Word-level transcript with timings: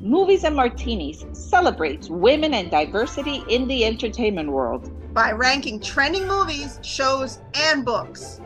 Movies 0.00 0.44
and 0.44 0.54
Martinis 0.54 1.24
celebrates 1.32 2.08
women 2.08 2.54
and 2.54 2.70
diversity 2.70 3.42
in 3.48 3.66
the 3.66 3.84
entertainment 3.84 4.48
world 4.52 4.92
by 5.12 5.32
ranking 5.32 5.80
trending 5.80 6.28
movies, 6.28 6.78
shows, 6.82 7.40
and 7.54 7.84
books. 7.84 8.40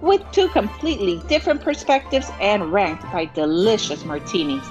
With 0.00 0.22
two 0.30 0.46
completely 0.50 1.20
different 1.26 1.60
perspectives 1.60 2.30
and 2.40 2.72
ranked 2.72 3.02
by 3.10 3.24
delicious 3.24 4.04
martinis. 4.04 4.64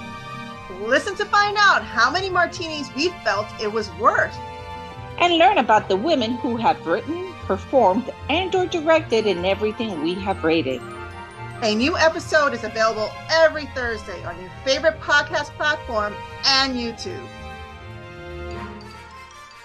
Listen 0.80 1.14
to 1.16 1.26
find 1.26 1.58
out 1.60 1.84
how 1.84 2.10
many 2.10 2.30
martinis 2.30 2.88
we 2.96 3.10
felt 3.24 3.46
it 3.60 3.70
was 3.70 3.90
worth. 4.00 4.34
And 5.18 5.36
learn 5.36 5.58
about 5.58 5.90
the 5.90 5.96
women 5.96 6.32
who 6.36 6.56
have 6.56 6.86
written, 6.86 7.30
performed, 7.42 8.10
and 8.30 8.54
or 8.54 8.64
directed 8.64 9.26
in 9.26 9.44
everything 9.44 10.02
we 10.02 10.14
have 10.14 10.42
rated. 10.42 10.80
A 11.62 11.76
new 11.76 11.96
episode 11.96 12.54
is 12.54 12.64
available 12.64 13.08
every 13.30 13.66
Thursday 13.66 14.20
on 14.24 14.36
your 14.40 14.50
favorite 14.64 14.98
podcast 14.98 15.50
platform 15.56 16.12
and 16.44 16.74
YouTube. 16.74 17.24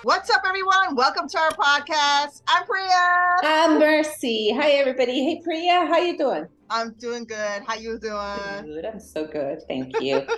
What's 0.03 0.29
up, 0.29 0.43
everyone? 0.47 0.95
Welcome 0.95 1.27
to 1.27 1.39
our 1.39 1.49
podcast. 1.49 2.43
I'm 2.47 2.67
Priya. 2.67 3.37
I'm 3.41 3.79
Mercy. 3.79 4.53
Hi, 4.53 4.73
everybody. 4.73 5.23
Hey, 5.23 5.41
Priya. 5.43 5.87
How 5.87 5.97
you 5.97 6.19
doing? 6.19 6.45
I'm 6.69 6.93
doing 6.99 7.23
good. 7.23 7.63
How 7.65 7.73
you 7.73 7.97
doing? 7.97 8.75
Good. 8.75 8.85
I'm 8.85 8.99
so 8.99 9.25
good. 9.25 9.63
Thank 9.67 9.99
you. 9.99 10.21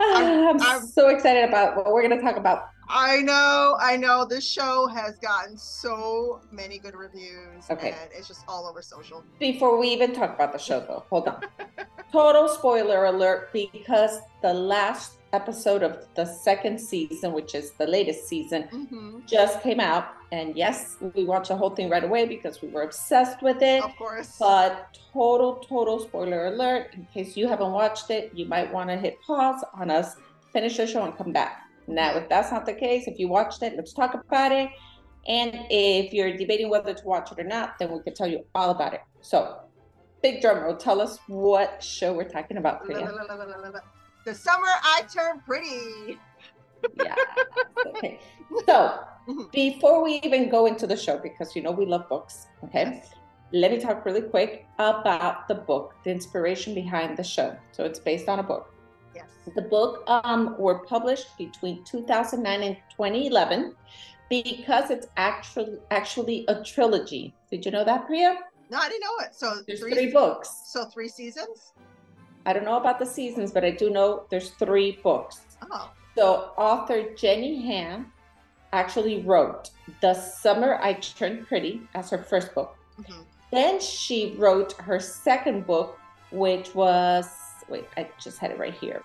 Ah, 0.00 0.50
I'm, 0.50 0.60
I'm, 0.60 0.62
I'm, 0.62 0.86
so 0.86 1.08
excited 1.08 1.48
about 1.48 1.76
what 1.76 1.86
we're 1.86 2.06
going 2.06 2.18
to 2.18 2.22
talk 2.22 2.36
about 2.36 2.64
I 2.92 3.22
know, 3.22 3.78
I 3.80 3.96
know. 3.96 4.26
This 4.26 4.46
show 4.46 4.86
has 4.86 5.16
gotten 5.16 5.56
so 5.56 6.42
many 6.50 6.78
good 6.78 6.94
reviews. 6.94 7.64
Okay. 7.70 7.92
And 7.98 8.10
it's 8.12 8.28
just 8.28 8.44
all 8.46 8.68
over 8.68 8.82
social. 8.82 9.24
Before 9.40 9.78
we 9.78 9.88
even 9.88 10.12
talk 10.12 10.34
about 10.34 10.52
the 10.52 10.58
show, 10.58 10.80
though, 10.80 11.04
hold 11.08 11.28
on. 11.28 11.42
Total 12.12 12.46
spoiler 12.48 13.06
alert 13.06 13.50
because 13.54 14.20
the 14.42 14.52
last 14.52 15.14
episode 15.32 15.82
of 15.82 16.06
the 16.14 16.26
second 16.26 16.78
season, 16.78 17.32
which 17.32 17.54
is 17.54 17.70
the 17.72 17.86
latest 17.86 18.28
season, 18.28 18.64
mm-hmm. 18.64 19.20
just 19.26 19.62
came 19.62 19.80
out. 19.80 20.08
And 20.30 20.54
yes, 20.54 20.96
we 21.14 21.24
watched 21.24 21.48
the 21.48 21.56
whole 21.56 21.70
thing 21.70 21.88
right 21.88 22.04
away 22.04 22.26
because 22.26 22.60
we 22.60 22.68
were 22.68 22.82
obsessed 22.82 23.40
with 23.40 23.62
it. 23.62 23.82
Of 23.82 23.96
course. 23.96 24.36
But 24.38 24.98
total, 25.14 25.54
total 25.56 25.98
spoiler 26.00 26.48
alert. 26.48 26.88
In 26.92 27.06
case 27.06 27.38
you 27.38 27.48
haven't 27.48 27.72
watched 27.72 28.10
it, 28.10 28.32
you 28.34 28.44
might 28.44 28.70
want 28.70 28.90
to 28.90 28.98
hit 28.98 29.18
pause 29.22 29.64
on 29.72 29.90
us, 29.90 30.16
finish 30.52 30.76
the 30.76 30.86
show, 30.86 31.04
and 31.04 31.16
come 31.16 31.32
back. 31.32 31.62
Now, 31.86 32.16
if 32.16 32.28
that's 32.28 32.50
not 32.50 32.66
the 32.66 32.74
case, 32.74 33.06
if 33.06 33.18
you 33.18 33.28
watched 33.28 33.62
it, 33.62 33.74
let's 33.76 33.92
talk 33.92 34.14
about 34.14 34.52
it. 34.52 34.70
And 35.26 35.66
if 35.70 36.12
you're 36.12 36.36
debating 36.36 36.68
whether 36.68 36.94
to 36.94 37.04
watch 37.04 37.30
it 37.32 37.38
or 37.38 37.44
not, 37.44 37.78
then 37.78 37.92
we 37.92 38.00
can 38.00 38.14
tell 38.14 38.26
you 38.26 38.44
all 38.54 38.70
about 38.70 38.94
it. 38.94 39.00
So, 39.20 39.60
big 40.22 40.40
drum 40.40 40.62
roll, 40.62 40.76
tell 40.76 41.00
us 41.00 41.18
what 41.28 41.82
show 41.82 42.12
we're 42.12 42.28
talking 42.28 42.56
about. 42.56 42.84
Priya. 42.84 43.12
The 44.24 44.34
summer 44.34 44.68
I 44.82 45.02
turned 45.12 45.44
pretty. 45.44 46.18
yeah. 46.96 47.14
Okay. 47.86 48.20
So, 48.66 49.00
mm-hmm. 49.28 49.42
before 49.52 50.02
we 50.02 50.20
even 50.22 50.48
go 50.48 50.66
into 50.66 50.86
the 50.86 50.96
show, 50.96 51.18
because 51.18 51.54
you 51.54 51.62
know 51.62 51.70
we 51.70 51.86
love 51.86 52.08
books, 52.08 52.46
okay? 52.64 52.84
Yes. 52.96 53.10
Let 53.52 53.70
me 53.70 53.80
talk 53.80 54.04
really 54.04 54.22
quick 54.22 54.66
about 54.78 55.46
the 55.46 55.54
book, 55.54 55.94
the 56.04 56.10
inspiration 56.10 56.74
behind 56.74 57.16
the 57.16 57.24
show. 57.24 57.56
So, 57.70 57.84
it's 57.84 57.98
based 57.98 58.28
on 58.28 58.40
a 58.40 58.42
book. 58.42 58.72
The 59.54 59.62
book 59.62 60.04
um, 60.06 60.56
were 60.58 60.78
published 60.80 61.36
between 61.36 61.84
2009 61.84 62.62
and 62.62 62.76
2011 62.96 63.74
because 64.30 64.90
it's 64.90 65.08
actually 65.16 65.78
actually 65.90 66.44
a 66.48 66.62
trilogy. 66.62 67.34
Did 67.50 67.66
you 67.66 67.70
know 67.70 67.84
that, 67.84 68.06
Priya? 68.06 68.38
No, 68.70 68.78
I 68.78 68.88
didn't 68.88 69.02
know 69.02 69.26
it. 69.26 69.34
So 69.34 69.56
there's 69.66 69.80
three, 69.80 69.92
three 69.92 70.10
books. 70.10 70.62
So 70.66 70.86
three 70.86 71.08
seasons. 71.08 71.72
I 72.46 72.52
don't 72.52 72.64
know 72.64 72.78
about 72.78 72.98
the 72.98 73.06
seasons, 73.06 73.52
but 73.52 73.64
I 73.64 73.70
do 73.70 73.90
know 73.90 74.24
there's 74.30 74.50
three 74.50 74.98
books. 75.02 75.42
Oh. 75.70 75.90
So 76.16 76.52
author 76.56 77.14
Jenny 77.14 77.62
Han 77.66 78.06
actually 78.72 79.22
wrote 79.22 79.70
The 80.00 80.14
Summer 80.14 80.78
I 80.82 80.94
Turned 80.94 81.46
Pretty 81.46 81.82
as 81.94 82.10
her 82.10 82.18
first 82.18 82.54
book. 82.54 82.76
Mm-hmm. 82.98 83.22
Then 83.50 83.80
she 83.80 84.34
wrote 84.38 84.72
her 84.74 84.98
second 84.98 85.66
book, 85.66 85.98
which 86.30 86.74
was 86.74 87.28
wait, 87.72 87.86
I 87.96 88.08
just 88.20 88.38
had 88.38 88.50
it 88.50 88.58
right 88.58 88.74
here. 88.74 89.02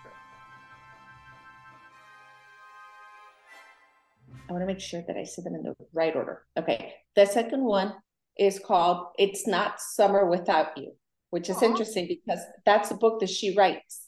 I 4.48 4.52
want 4.52 4.62
to 4.62 4.68
make 4.68 4.82
sure 4.82 5.02
that 5.08 5.18
I 5.18 5.24
see 5.24 5.42
them 5.42 5.56
in 5.56 5.64
the 5.64 5.74
right 5.94 6.16
order. 6.16 6.44
Okay. 6.58 6.94
The 7.16 7.26
second 7.26 7.64
one 7.64 7.94
is 8.38 8.60
called 8.60 9.08
It's 9.18 9.48
Not 9.48 9.82
Summer 9.82 10.30
Without 10.30 10.78
You, 10.78 10.92
which 11.32 11.50
is 11.50 11.58
Aww. 11.58 11.64
interesting 11.64 12.08
because 12.08 12.40
that's 12.66 12.90
the 12.90 12.96
book 12.96 13.20
that 13.22 13.30
she 13.30 13.56
writes. 13.56 14.08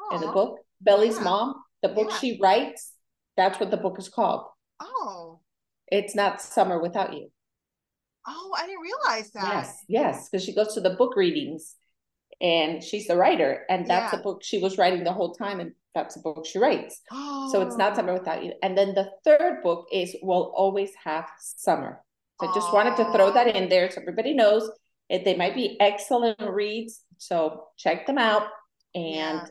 Aww. 0.00 0.16
In 0.16 0.20
the 0.20 0.32
book, 0.32 0.58
Belly's 0.80 1.16
yeah. 1.16 1.24
Mom, 1.24 1.54
the 1.82 1.88
book 1.88 2.08
yeah. 2.10 2.18
she 2.18 2.38
writes, 2.40 2.92
that's 3.36 3.58
what 3.58 3.70
the 3.70 3.76
book 3.76 3.98
is 3.98 4.08
called. 4.08 4.44
Oh. 4.78 5.40
It's 5.88 6.14
Not 6.14 6.40
Summer 6.40 6.80
Without 6.80 7.14
You. 7.14 7.30
Oh, 8.26 8.52
I 8.56 8.66
didn't 8.66 8.82
realize 8.82 9.30
that. 9.32 9.44
Yes, 9.44 9.84
yes, 9.88 10.28
because 10.28 10.44
she 10.44 10.54
goes 10.54 10.74
to 10.74 10.80
the 10.80 10.90
book 10.90 11.16
readings 11.16 11.76
and 12.40 12.82
she's 12.82 13.06
the 13.06 13.16
writer, 13.16 13.64
and 13.68 13.86
that's 13.86 14.12
yeah. 14.12 14.18
the 14.18 14.22
book 14.22 14.42
she 14.42 14.58
was 14.58 14.78
writing 14.78 15.04
the 15.04 15.12
whole 15.12 15.34
time. 15.34 15.60
And 15.60 15.72
that's 15.94 16.16
a 16.16 16.20
book 16.20 16.46
she 16.46 16.58
writes. 16.58 17.00
Oh. 17.10 17.48
So 17.52 17.62
it's 17.62 17.76
not 17.76 17.96
summer 17.96 18.12
without 18.12 18.44
you. 18.44 18.52
And 18.62 18.78
then 18.78 18.94
the 18.94 19.10
third 19.24 19.62
book 19.62 19.88
is 19.92 20.14
We'll 20.22 20.52
Always 20.54 20.92
Have 21.02 21.28
Summer. 21.40 22.00
So 22.40 22.48
I 22.48 22.54
just 22.54 22.72
wanted 22.72 22.96
to 22.96 23.10
throw 23.12 23.32
that 23.32 23.48
in 23.56 23.68
there 23.68 23.90
so 23.90 24.00
everybody 24.00 24.32
knows 24.32 24.70
it, 25.10 25.24
they 25.24 25.36
might 25.36 25.54
be 25.54 25.76
excellent 25.80 26.40
reads. 26.40 27.02
So 27.18 27.64
check 27.76 28.06
them 28.06 28.16
out 28.16 28.44
and 28.94 29.40
yeah. 29.40 29.46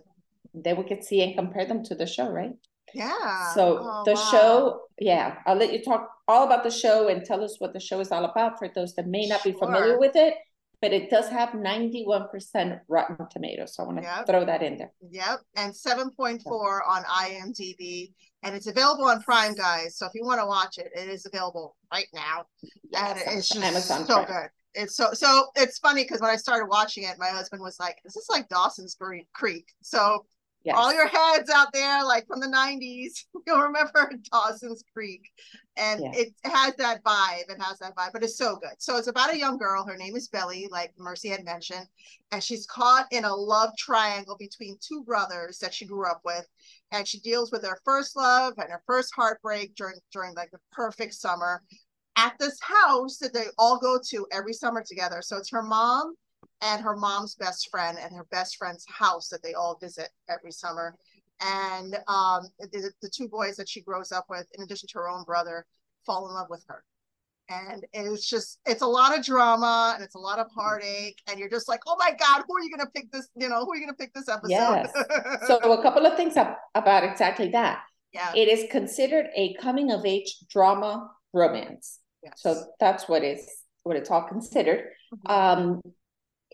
then 0.53 0.77
we 0.77 0.85
could 0.85 1.03
see 1.03 1.21
and 1.21 1.35
compare 1.35 1.65
them 1.65 1.83
to 1.83 1.95
the 1.95 2.07
show, 2.07 2.29
right? 2.29 2.53
Yeah. 2.93 3.53
So 3.53 3.79
oh, 3.81 4.03
the 4.05 4.13
wow. 4.13 4.29
show, 4.31 4.81
yeah, 4.97 5.35
I'll 5.45 5.57
let 5.57 5.73
you 5.73 5.83
talk 5.83 6.09
all 6.27 6.45
about 6.45 6.63
the 6.63 6.71
show 6.71 7.09
and 7.09 7.25
tell 7.25 7.43
us 7.43 7.57
what 7.59 7.73
the 7.73 7.79
show 7.79 7.99
is 7.99 8.11
all 8.11 8.25
about 8.25 8.57
for 8.57 8.69
those 8.73 8.95
that 8.95 9.07
may 9.07 9.27
not 9.27 9.41
sure. 9.41 9.51
be 9.51 9.59
familiar 9.59 9.99
with 9.99 10.15
it 10.15 10.33
but 10.81 10.93
it 10.93 11.09
does 11.09 11.27
have 11.29 11.49
91% 11.49 12.79
Rotten 12.87 13.17
Tomatoes. 13.29 13.75
So 13.75 13.83
I 13.83 13.85
want 13.85 13.97
to 13.97 14.03
yep. 14.03 14.25
throw 14.25 14.45
that 14.45 14.63
in 14.63 14.77
there. 14.77 14.91
Yep. 15.09 15.41
And 15.57 15.73
7.4 15.73 16.79
on 16.87 17.03
IMDb. 17.03 18.13
And 18.43 18.55
it's 18.55 18.67
available 18.67 19.05
on 19.05 19.21
Prime, 19.21 19.53
guys. 19.53 19.97
So 19.97 20.05
if 20.05 20.13
you 20.15 20.23
want 20.23 20.39
to 20.39 20.45
watch 20.45 20.77
it, 20.77 20.89
it 20.95 21.09
is 21.09 21.25
available 21.25 21.75
right 21.91 22.07
now. 22.13 22.45
Yes, 22.91 23.23
and 23.27 23.37
it's 23.37 23.49
just 23.49 23.61
Amazon 23.61 24.05
so 24.05 24.23
Prime. 24.23 24.27
good. 24.27 24.49
It's 24.75 24.95
so 24.95 25.13
so 25.13 25.47
it's 25.55 25.79
funny 25.79 26.03
because 26.03 26.21
when 26.21 26.29
I 26.29 26.35
started 26.35 26.67
watching 26.67 27.03
it, 27.03 27.17
my 27.17 27.29
husband 27.29 27.61
was 27.61 27.79
like, 27.79 27.97
This 28.05 28.15
is 28.15 28.27
like 28.29 28.47
Dawson's 28.47 28.95
Creek. 29.33 29.67
So 29.81 30.25
Yes. 30.63 30.75
All 30.77 30.93
your 30.93 31.07
heads 31.07 31.49
out 31.49 31.71
there, 31.71 32.03
like 32.03 32.27
from 32.27 32.41
the 32.41 32.47
90s, 32.47 33.23
you'll 33.47 33.61
remember 33.61 34.11
Dawson's 34.31 34.83
Creek. 34.93 35.31
And 35.77 36.01
yes. 36.01 36.17
it 36.17 36.33
has 36.43 36.75
that 36.75 37.01
vibe. 37.03 37.49
It 37.49 37.61
has 37.61 37.79
that 37.79 37.95
vibe, 37.95 38.11
but 38.11 38.23
it's 38.23 38.37
so 38.37 38.57
good. 38.57 38.73
So 38.79 38.97
it's 38.97 39.07
about 39.07 39.33
a 39.33 39.37
young 39.37 39.57
girl. 39.57 39.85
Her 39.85 39.95
name 39.95 40.17
is 40.17 40.27
Belly, 40.27 40.67
like 40.69 40.91
Mercy 40.97 41.29
had 41.29 41.45
mentioned. 41.45 41.87
And 42.33 42.43
she's 42.43 42.65
caught 42.65 43.07
in 43.11 43.23
a 43.23 43.33
love 43.33 43.69
triangle 43.77 44.35
between 44.37 44.77
two 44.81 45.03
brothers 45.03 45.59
that 45.59 45.73
she 45.73 45.85
grew 45.85 46.05
up 46.05 46.19
with. 46.25 46.45
And 46.91 47.07
she 47.07 47.21
deals 47.21 47.51
with 47.51 47.63
her 47.63 47.79
first 47.85 48.17
love 48.17 48.53
and 48.57 48.69
her 48.69 48.83
first 48.85 49.13
heartbreak 49.15 49.75
during 49.75 49.95
during 50.11 50.33
like 50.35 50.51
the 50.51 50.59
perfect 50.73 51.13
summer 51.13 51.63
at 52.17 52.37
this 52.37 52.59
house 52.61 53.17
that 53.19 53.33
they 53.33 53.45
all 53.57 53.79
go 53.79 53.97
to 54.09 54.27
every 54.33 54.53
summer 54.53 54.83
together. 54.85 55.21
So 55.21 55.37
it's 55.37 55.51
her 55.51 55.63
mom, 55.63 56.15
and 56.61 56.81
her 56.81 56.95
mom's 56.95 57.35
best 57.35 57.69
friend 57.69 57.97
and 58.01 58.13
her 58.13 58.25
best 58.31 58.57
friend's 58.57 58.85
house 58.89 59.29
that 59.29 59.41
they 59.43 59.53
all 59.53 59.77
visit 59.79 60.09
every 60.29 60.51
summer. 60.51 60.95
And 61.41 61.95
um, 62.07 62.47
the, 62.59 62.91
the 63.01 63.09
two 63.09 63.29
boys 63.29 63.55
that 63.55 63.69
she 63.69 63.81
grows 63.81 64.11
up 64.11 64.25
with, 64.29 64.45
in 64.53 64.63
addition 64.63 64.89
to 64.89 64.99
her 64.99 65.09
own 65.09 65.23
brother, 65.23 65.65
fall 66.05 66.27
in 66.27 66.33
love 66.33 66.47
with 66.49 66.63
her. 66.67 66.83
And 67.49 67.85
it's 67.93 68.29
just, 68.29 68.59
it's 68.67 68.83
a 68.83 68.87
lot 68.87 69.17
of 69.17 69.25
drama 69.25 69.93
and 69.95 70.03
it's 70.03 70.15
a 70.15 70.19
lot 70.19 70.37
of 70.37 70.47
heartache. 70.53 71.17
And 71.27 71.39
you're 71.39 71.49
just 71.49 71.67
like, 71.67 71.79
oh 71.87 71.95
my 71.97 72.11
God, 72.11 72.43
who 72.47 72.55
are 72.55 72.61
you 72.61 72.69
going 72.69 72.85
to 72.85 72.91
pick 72.93 73.11
this? 73.11 73.27
You 73.35 73.49
know, 73.49 73.65
who 73.65 73.71
are 73.71 73.75
you 73.75 73.85
going 73.85 73.95
to 73.95 73.97
pick 73.97 74.13
this 74.13 74.29
episode? 74.29 74.49
Yes. 74.49 74.91
so, 75.47 75.57
a 75.57 75.81
couple 75.81 76.05
of 76.05 76.15
things 76.15 76.35
about 76.75 77.03
exactly 77.03 77.49
that. 77.49 77.81
Yeah. 78.13 78.31
It 78.35 78.49
is 78.49 78.69
considered 78.69 79.27
a 79.35 79.55
coming 79.55 79.91
of 79.91 80.05
age 80.05 80.35
drama 80.49 81.09
romance. 81.33 81.99
Yes. 82.23 82.33
So 82.37 82.65
that's 82.79 83.07
what 83.07 83.23
is 83.23 83.47
what 83.83 83.95
it's 83.95 84.11
all 84.11 84.23
considered. 84.23 84.85
Mm-hmm. 85.13 85.31
Um, 85.31 85.81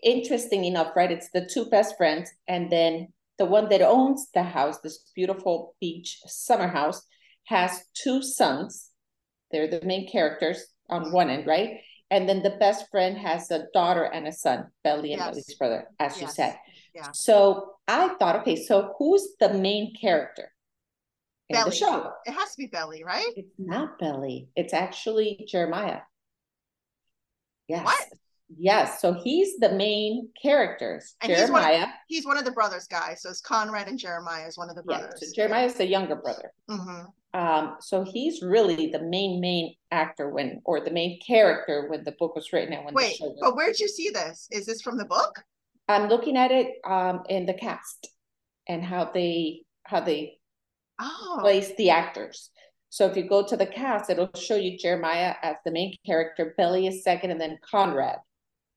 interesting 0.02 0.64
enough, 0.64 0.94
right? 0.96 1.10
It's 1.10 1.30
the 1.30 1.46
two 1.46 1.66
best 1.66 1.96
friends, 1.96 2.30
and 2.48 2.70
then 2.70 3.08
the 3.38 3.44
one 3.44 3.68
that 3.68 3.82
owns 3.82 4.28
the 4.34 4.42
house, 4.42 4.80
this 4.80 5.10
beautiful 5.14 5.74
beach 5.80 6.20
summer 6.26 6.68
house, 6.68 7.02
has 7.44 7.84
two 7.94 8.22
sons. 8.22 8.90
They're 9.50 9.68
the 9.68 9.84
main 9.84 10.08
characters 10.10 10.64
on 10.88 11.12
one 11.12 11.30
end, 11.30 11.46
right? 11.46 11.80
And 12.10 12.28
then 12.28 12.42
the 12.42 12.56
best 12.60 12.88
friend 12.90 13.18
has 13.18 13.50
a 13.50 13.66
daughter 13.74 14.04
and 14.04 14.26
a 14.26 14.32
son, 14.32 14.66
Belly 14.84 15.12
and 15.12 15.20
yes. 15.20 15.30
Belly's 15.30 15.54
brother, 15.54 15.88
as 15.98 16.12
yes. 16.12 16.20
you 16.20 16.28
said. 16.28 16.58
Yeah. 16.94 17.10
So 17.12 17.72
I 17.88 18.08
thought, 18.18 18.36
okay, 18.36 18.56
so 18.56 18.94
who's 18.98 19.28
the 19.40 19.54
main 19.54 19.92
character 20.00 20.52
in 21.48 21.54
Belly. 21.54 21.70
the 21.70 21.76
show? 21.76 22.12
It 22.24 22.32
has 22.32 22.52
to 22.52 22.58
be 22.58 22.66
Belly, 22.66 23.02
right? 23.04 23.32
It's 23.36 23.54
not 23.58 23.98
Belly. 23.98 24.48
It's 24.54 24.72
actually 24.72 25.46
Jeremiah. 25.48 26.00
Yes. 27.68 27.84
What? 27.84 28.06
Yes, 28.48 29.00
so 29.00 29.12
he's 29.12 29.58
the 29.58 29.72
main 29.72 30.28
characters. 30.40 31.16
And 31.20 31.32
Jeremiah. 31.32 31.72
He's 31.72 31.80
one, 31.80 31.92
he's 32.08 32.26
one, 32.26 32.38
of 32.38 32.44
the 32.44 32.52
brothers, 32.52 32.86
guys. 32.86 33.22
So 33.22 33.30
it's 33.30 33.40
Conrad 33.40 33.88
and 33.88 33.98
Jeremiah 33.98 34.46
is 34.46 34.56
one 34.56 34.70
of 34.70 34.76
the 34.76 34.82
brothers. 34.82 35.20
So 35.20 35.26
Jeremiah 35.34 35.66
is 35.66 35.74
the 35.74 35.86
younger 35.86 36.16
brother. 36.16 36.52
Mm-hmm. 36.70 37.38
Um, 37.38 37.76
so 37.80 38.04
he's 38.04 38.42
really 38.42 38.86
the 38.86 39.02
main 39.02 39.40
main 39.40 39.74
actor 39.90 40.30
when, 40.30 40.62
or 40.64 40.80
the 40.80 40.92
main 40.92 41.20
character 41.20 41.86
when 41.90 42.04
the 42.04 42.12
book 42.12 42.34
was 42.34 42.52
written 42.52 42.72
and 42.72 42.84
when. 42.84 42.94
Wait, 42.94 43.20
but 43.40 43.56
where'd 43.56 43.78
you 43.78 43.88
see 43.88 44.10
this? 44.10 44.46
Is 44.50 44.64
this 44.64 44.80
from 44.80 44.96
the 44.96 45.04
book? 45.04 45.42
I'm 45.88 46.08
looking 46.08 46.36
at 46.36 46.50
it 46.50 46.76
um, 46.84 47.22
in 47.28 47.46
the 47.46 47.54
cast 47.54 48.08
and 48.68 48.82
how 48.82 49.10
they 49.12 49.62
how 49.82 50.00
they 50.00 50.38
oh. 51.00 51.38
place 51.40 51.72
the 51.76 51.90
actors. 51.90 52.50
So 52.90 53.06
if 53.06 53.16
you 53.16 53.28
go 53.28 53.44
to 53.46 53.56
the 53.56 53.66
cast, 53.66 54.08
it'll 54.08 54.30
show 54.36 54.56
you 54.56 54.78
Jeremiah 54.78 55.34
as 55.42 55.56
the 55.64 55.72
main 55.72 55.94
character, 56.06 56.54
Belly 56.56 56.86
is 56.86 57.02
second, 57.02 57.32
and 57.32 57.40
then 57.40 57.58
Conrad 57.68 58.18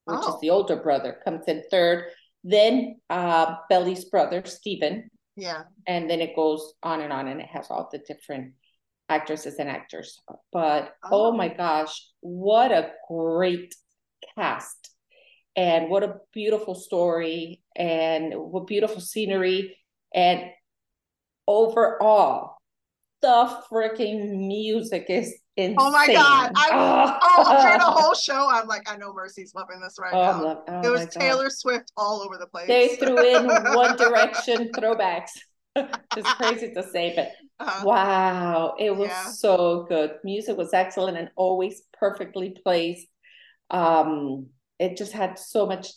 which 0.09 0.21
oh. 0.23 0.35
is 0.35 0.41
the 0.41 0.49
older 0.49 0.75
brother, 0.75 1.19
comes 1.23 1.45
in 1.47 1.63
third. 1.69 2.05
Then 2.43 2.99
uh, 3.09 3.55
Belly's 3.69 4.05
brother, 4.05 4.43
Stephen. 4.45 5.09
Yeah. 5.35 5.63
And 5.87 6.09
then 6.09 6.21
it 6.21 6.35
goes 6.35 6.73
on 6.83 7.01
and 7.01 7.13
on, 7.13 7.27
and 7.27 7.39
it 7.39 7.47
has 7.47 7.67
all 7.69 7.89
the 7.91 7.99
different 7.99 8.53
actresses 9.07 9.55
and 9.55 9.69
actors. 9.69 10.21
But 10.51 10.93
oh, 11.03 11.09
oh 11.11 11.31
my 11.31 11.47
gosh, 11.47 12.07
what 12.21 12.71
a 12.71 12.91
great 13.09 13.73
cast! 14.35 14.91
And 15.55 15.89
what 15.89 16.03
a 16.03 16.15
beautiful 16.33 16.75
story, 16.75 17.61
and 17.75 18.33
what 18.35 18.67
beautiful 18.67 19.01
scenery, 19.01 19.77
and 20.13 20.43
overall, 21.47 22.58
the 23.21 23.61
freaking 23.71 24.47
music 24.47 25.05
is 25.09 25.35
insane. 25.57 25.75
Oh 25.77 25.91
my 25.91 26.07
god! 26.07 26.51
I 26.55 26.69
oh. 26.71 27.19
oh 27.37 27.61
during 27.61 27.79
the 27.79 27.85
whole 27.85 28.13
show, 28.15 28.47
I'm 28.49 28.67
like, 28.67 28.89
I 28.91 28.97
know 28.97 29.13
Mercy's 29.13 29.53
loving 29.53 29.79
this 29.81 29.97
right 29.99 30.13
oh, 30.13 30.21
now. 30.21 30.43
Love, 30.43 30.57
oh 30.67 30.81
it 30.81 30.89
was 30.89 31.07
Taylor 31.07 31.43
god. 31.43 31.51
Swift 31.51 31.91
all 31.97 32.21
over 32.21 32.37
the 32.37 32.47
place. 32.47 32.67
They 32.67 32.95
threw 32.95 33.17
in 33.17 33.45
One 33.75 33.97
Direction 33.97 34.71
throwbacks. 34.75 35.31
it's 35.75 36.33
crazy 36.33 36.73
to 36.73 36.83
say, 36.83 37.13
but 37.15 37.31
uh-huh. 37.65 37.85
wow, 37.85 38.75
it 38.79 38.95
was 38.95 39.09
yeah. 39.09 39.25
so 39.27 39.85
good. 39.87 40.11
Music 40.23 40.57
was 40.57 40.73
excellent 40.73 41.17
and 41.17 41.29
always 41.35 41.81
perfectly 41.93 42.55
placed. 42.63 43.07
Um, 43.69 44.47
it 44.79 44.97
just 44.97 45.11
had 45.11 45.37
so 45.37 45.65
much. 45.65 45.87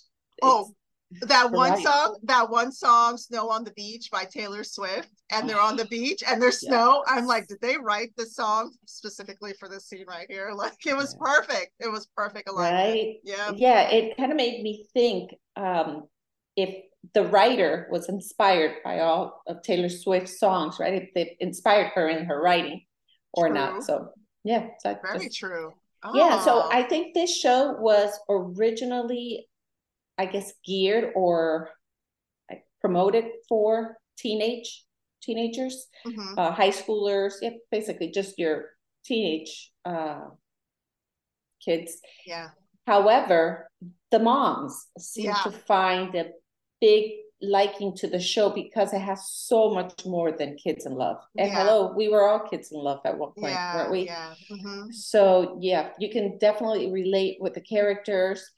Oh, 0.43 0.75
that 1.21 1.51
one 1.51 1.73
right. 1.73 1.83
song, 1.83 2.19
that 2.25 2.49
one 2.51 2.73
song, 2.73 3.17
"Snow 3.17 3.49
on 3.51 3.65
the 3.65 3.73
Beach" 3.73 4.11
by 4.11 4.25
Taylor 4.25 4.65
Swift, 4.65 5.09
and 5.33 5.49
they're 5.49 5.61
on 5.61 5.77
the 5.77 5.87
beach 5.87 6.23
and 6.27 6.41
there's 6.41 6.61
snow. 6.61 7.03
I'm 7.07 7.27
like, 7.27 7.49
did 7.49 7.61
they 7.61 7.77
write 7.79 8.11
the 8.17 8.27
song 8.27 8.73
specifically 8.87 9.55
for 9.59 9.69
this 9.69 9.87
scene 9.87 10.05
right 10.07 10.27
here? 10.29 10.51
Like, 10.63 10.87
it 10.87 10.97
was 10.97 11.17
yeah. 11.19 11.33
perfect. 11.35 11.73
It 11.81 11.91
was 11.91 12.07
perfect 12.17 12.49
alignment. 12.49 12.95
Right? 12.95 13.15
Yeah. 13.25 13.51
Yeah. 13.55 13.91
It 13.91 14.17
kind 14.17 14.31
of 14.31 14.37
made 14.37 14.63
me 14.63 14.87
think 14.93 15.35
um, 15.57 16.05
if 16.57 16.85
the 17.15 17.25
writer 17.25 17.89
was 17.91 18.09
inspired 18.09 18.77
by 18.85 19.01
all 19.01 19.43
of 19.49 19.63
Taylor 19.63 19.89
Swift's 19.89 20.39
songs, 20.39 20.77
right? 20.79 20.95
If 20.95 21.09
they 21.15 21.37
inspired 21.41 21.89
her 21.95 22.09
in 22.09 22.27
her 22.27 22.41
writing 22.41 22.83
or 23.33 23.49
true. 23.49 23.55
not. 23.55 23.83
So 23.83 24.11
yeah, 24.45 24.69
so 24.79 24.97
very 25.03 25.27
just, 25.27 25.39
true. 25.39 25.73
Oh. 26.05 26.15
Yeah. 26.15 26.41
So 26.45 26.69
I 26.71 26.85
think 26.85 27.15
this 27.15 27.37
show 27.37 27.77
was 27.81 28.13
originally 28.29 29.49
I 30.23 30.27
guess, 30.27 30.53
geared 30.65 31.13
or 31.15 31.71
like, 32.49 32.65
promoted 32.81 33.25
for 33.49 33.97
teenage 34.17 34.85
teenagers, 35.23 35.87
mm-hmm. 36.07 36.39
uh, 36.39 36.51
high 36.51 36.71
schoolers, 36.71 37.35
yeah, 37.41 37.51
basically 37.71 38.11
just 38.11 38.39
your 38.39 38.71
teenage 39.05 39.73
uh, 39.85 40.27
kids. 41.65 41.99
Yeah. 42.27 42.49
However, 42.87 43.71
the 44.11 44.19
moms 44.19 44.89
seem 44.99 45.27
yeah. 45.27 45.43
to 45.45 45.51
find 45.53 46.15
a 46.15 46.31
big 46.81 47.13
liking 47.41 47.95
to 47.97 48.07
the 48.09 48.21
show 48.21 48.51
because 48.51 48.93
it 48.93 49.01
has 49.01 49.29
so 49.29 49.71
much 49.71 50.05
more 50.07 50.33
than 50.33 50.57
kids 50.57 50.87
in 50.87 50.95
love. 50.95 51.19
And 51.37 51.49
yeah. 51.49 51.65
hello, 51.65 51.93
we 51.97 52.09
were 52.09 52.29
all 52.29 52.41
kids 52.41 52.71
in 52.73 52.79
love 52.79 53.01
at 53.05 53.19
one 53.19 53.33
point, 53.33 53.55
yeah, 53.55 53.77
weren't 53.77 53.93
we? 53.93 54.07
Yeah. 54.07 54.35
Mm-hmm. 54.51 54.91
So 54.91 55.59
yeah, 55.61 55.91
you 55.99 56.11
can 56.11 56.39
definitely 56.39 56.91
relate 56.91 57.39
with 57.41 57.55
the 57.55 57.61
characters 57.61 58.49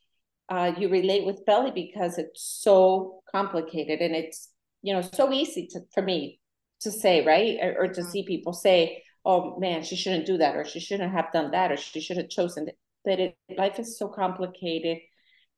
uh, 0.48 0.72
you 0.78 0.88
relate 0.88 1.24
with 1.24 1.46
belly 1.46 1.70
because 1.70 2.18
it's 2.18 2.42
so 2.42 3.22
complicated 3.30 4.00
and 4.00 4.14
it's 4.14 4.50
you 4.82 4.92
know 4.92 5.02
so 5.02 5.32
easy 5.32 5.66
to 5.66 5.80
for 5.92 6.02
me 6.02 6.38
to 6.80 6.90
say 6.90 7.24
right 7.24 7.58
or, 7.62 7.84
or 7.84 7.88
to 7.88 8.00
mm-hmm. 8.00 8.10
see 8.10 8.24
people 8.24 8.52
say 8.52 9.02
oh 9.24 9.58
man 9.58 9.82
she 9.82 9.96
shouldn't 9.96 10.26
do 10.26 10.36
that 10.36 10.56
or 10.56 10.64
she 10.64 10.80
shouldn't 10.80 11.12
have 11.12 11.32
done 11.32 11.50
that 11.50 11.72
or 11.72 11.76
she 11.76 12.00
should 12.00 12.16
have 12.16 12.28
chosen 12.28 12.66
that 12.66 12.74
but 13.04 13.20
it, 13.20 13.36
life 13.56 13.78
is 13.78 13.98
so 13.98 14.08
complicated 14.08 14.98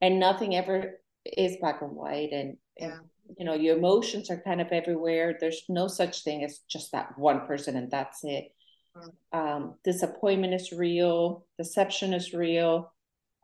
and 0.01 0.21
nothing 0.21 0.55
ever 0.55 1.01
is 1.25 1.57
black 1.61 1.83
and 1.83 1.93
white 1.93 2.31
and, 2.33 2.57
yeah. 2.79 2.93
and 2.93 3.01
you 3.39 3.45
know 3.45 3.55
your 3.55 3.77
emotions 3.77 4.31
are 4.31 4.43
kind 4.43 4.61
of 4.61 4.69
everywhere 4.69 5.37
there's 5.41 5.63
no 5.69 5.89
such 5.89 6.23
thing 6.23 6.45
as 6.45 6.61
just 6.69 6.93
that 6.93 7.19
one 7.19 7.47
person 7.47 7.77
and 7.77 7.91
that's 7.91 8.21
it 8.23 8.55
mm-hmm. 8.97 9.39
um, 9.39 9.75
disappointment 9.85 10.55
is 10.55 10.73
real 10.73 11.45
deception 11.59 12.15
is 12.15 12.33
real 12.33 12.93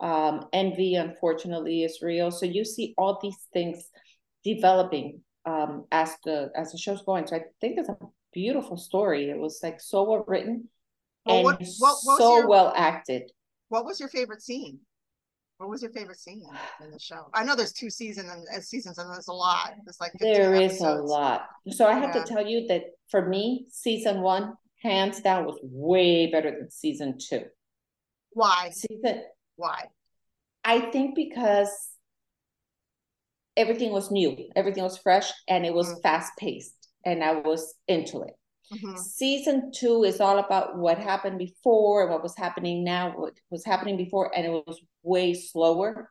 um, 0.02 0.46
envy, 0.52 0.96
unfortunately, 0.96 1.84
is 1.84 2.00
real. 2.02 2.30
So 2.30 2.44
you 2.44 2.64
see 2.64 2.94
all 2.98 3.18
these 3.22 3.38
things 3.52 3.88
developing 4.44 5.20
um, 5.46 5.86
as 5.90 6.16
the 6.24 6.50
as 6.56 6.72
the 6.72 6.78
show's 6.78 7.02
going. 7.02 7.26
So 7.26 7.36
I 7.36 7.44
think 7.60 7.78
it's 7.78 7.88
a 7.88 7.96
beautiful 8.32 8.76
story. 8.76 9.30
It 9.30 9.38
was 9.38 9.60
like 9.62 9.80
so 9.80 10.02
well 10.02 10.24
written 10.26 10.68
well, 11.24 11.36
and 11.36 11.44
what, 11.44 11.62
what, 11.78 11.96
what 12.02 12.18
so 12.18 12.38
your, 12.38 12.48
well 12.48 12.72
acted. 12.76 13.30
What 13.68 13.84
was 13.84 14.00
your 14.00 14.08
favorite 14.08 14.42
scene? 14.42 14.80
What 15.58 15.70
was 15.70 15.80
your 15.80 15.92
favorite 15.92 16.18
scene 16.18 16.42
in 16.82 16.90
the 16.90 16.98
show? 16.98 17.28
I 17.32 17.44
know 17.44 17.54
there's 17.54 17.72
two 17.72 17.88
seasons 17.88 18.28
and 18.28 18.44
uh, 18.56 18.60
seasons, 18.60 18.98
and 18.98 19.08
there's 19.08 19.28
a 19.28 19.32
lot. 19.32 19.74
There's 19.84 20.00
like 20.00 20.12
there 20.18 20.54
is 20.54 20.80
a 20.80 20.90
lot. 20.90 21.46
So 21.70 21.86
I 21.86 21.94
have 21.94 22.14
yeah. 22.14 22.24
to 22.24 22.28
tell 22.28 22.44
you 22.44 22.66
that 22.66 22.82
for 23.08 23.28
me, 23.28 23.66
season 23.70 24.22
one, 24.22 24.54
hands 24.82 25.20
down, 25.20 25.44
was 25.44 25.60
way 25.62 26.26
better 26.26 26.50
than 26.50 26.70
season 26.70 27.16
two. 27.18 27.44
Why? 28.32 28.70
Season 28.72 29.22
why? 29.62 29.86
I 30.64 30.80
think 30.90 31.14
because 31.14 31.70
everything 33.56 33.92
was 33.92 34.10
new, 34.10 34.36
everything 34.56 34.82
was 34.82 34.98
fresh, 34.98 35.30
and 35.48 35.64
it 35.64 35.72
was 35.72 35.88
mm-hmm. 35.88 36.00
fast 36.02 36.32
paced, 36.36 36.88
and 37.06 37.22
I 37.22 37.34
was 37.34 37.74
into 37.86 38.22
it. 38.22 38.34
Mm-hmm. 38.72 38.96
Season 38.96 39.70
two 39.72 40.02
is 40.04 40.20
all 40.20 40.38
about 40.38 40.78
what 40.78 40.98
happened 40.98 41.38
before 41.38 42.02
and 42.02 42.10
what 42.10 42.22
was 42.22 42.36
happening 42.36 42.82
now, 42.84 43.12
what 43.14 43.34
was 43.50 43.64
happening 43.64 43.96
before, 43.96 44.36
and 44.36 44.46
it 44.46 44.50
was 44.50 44.80
way 45.02 45.34
slower. 45.34 46.10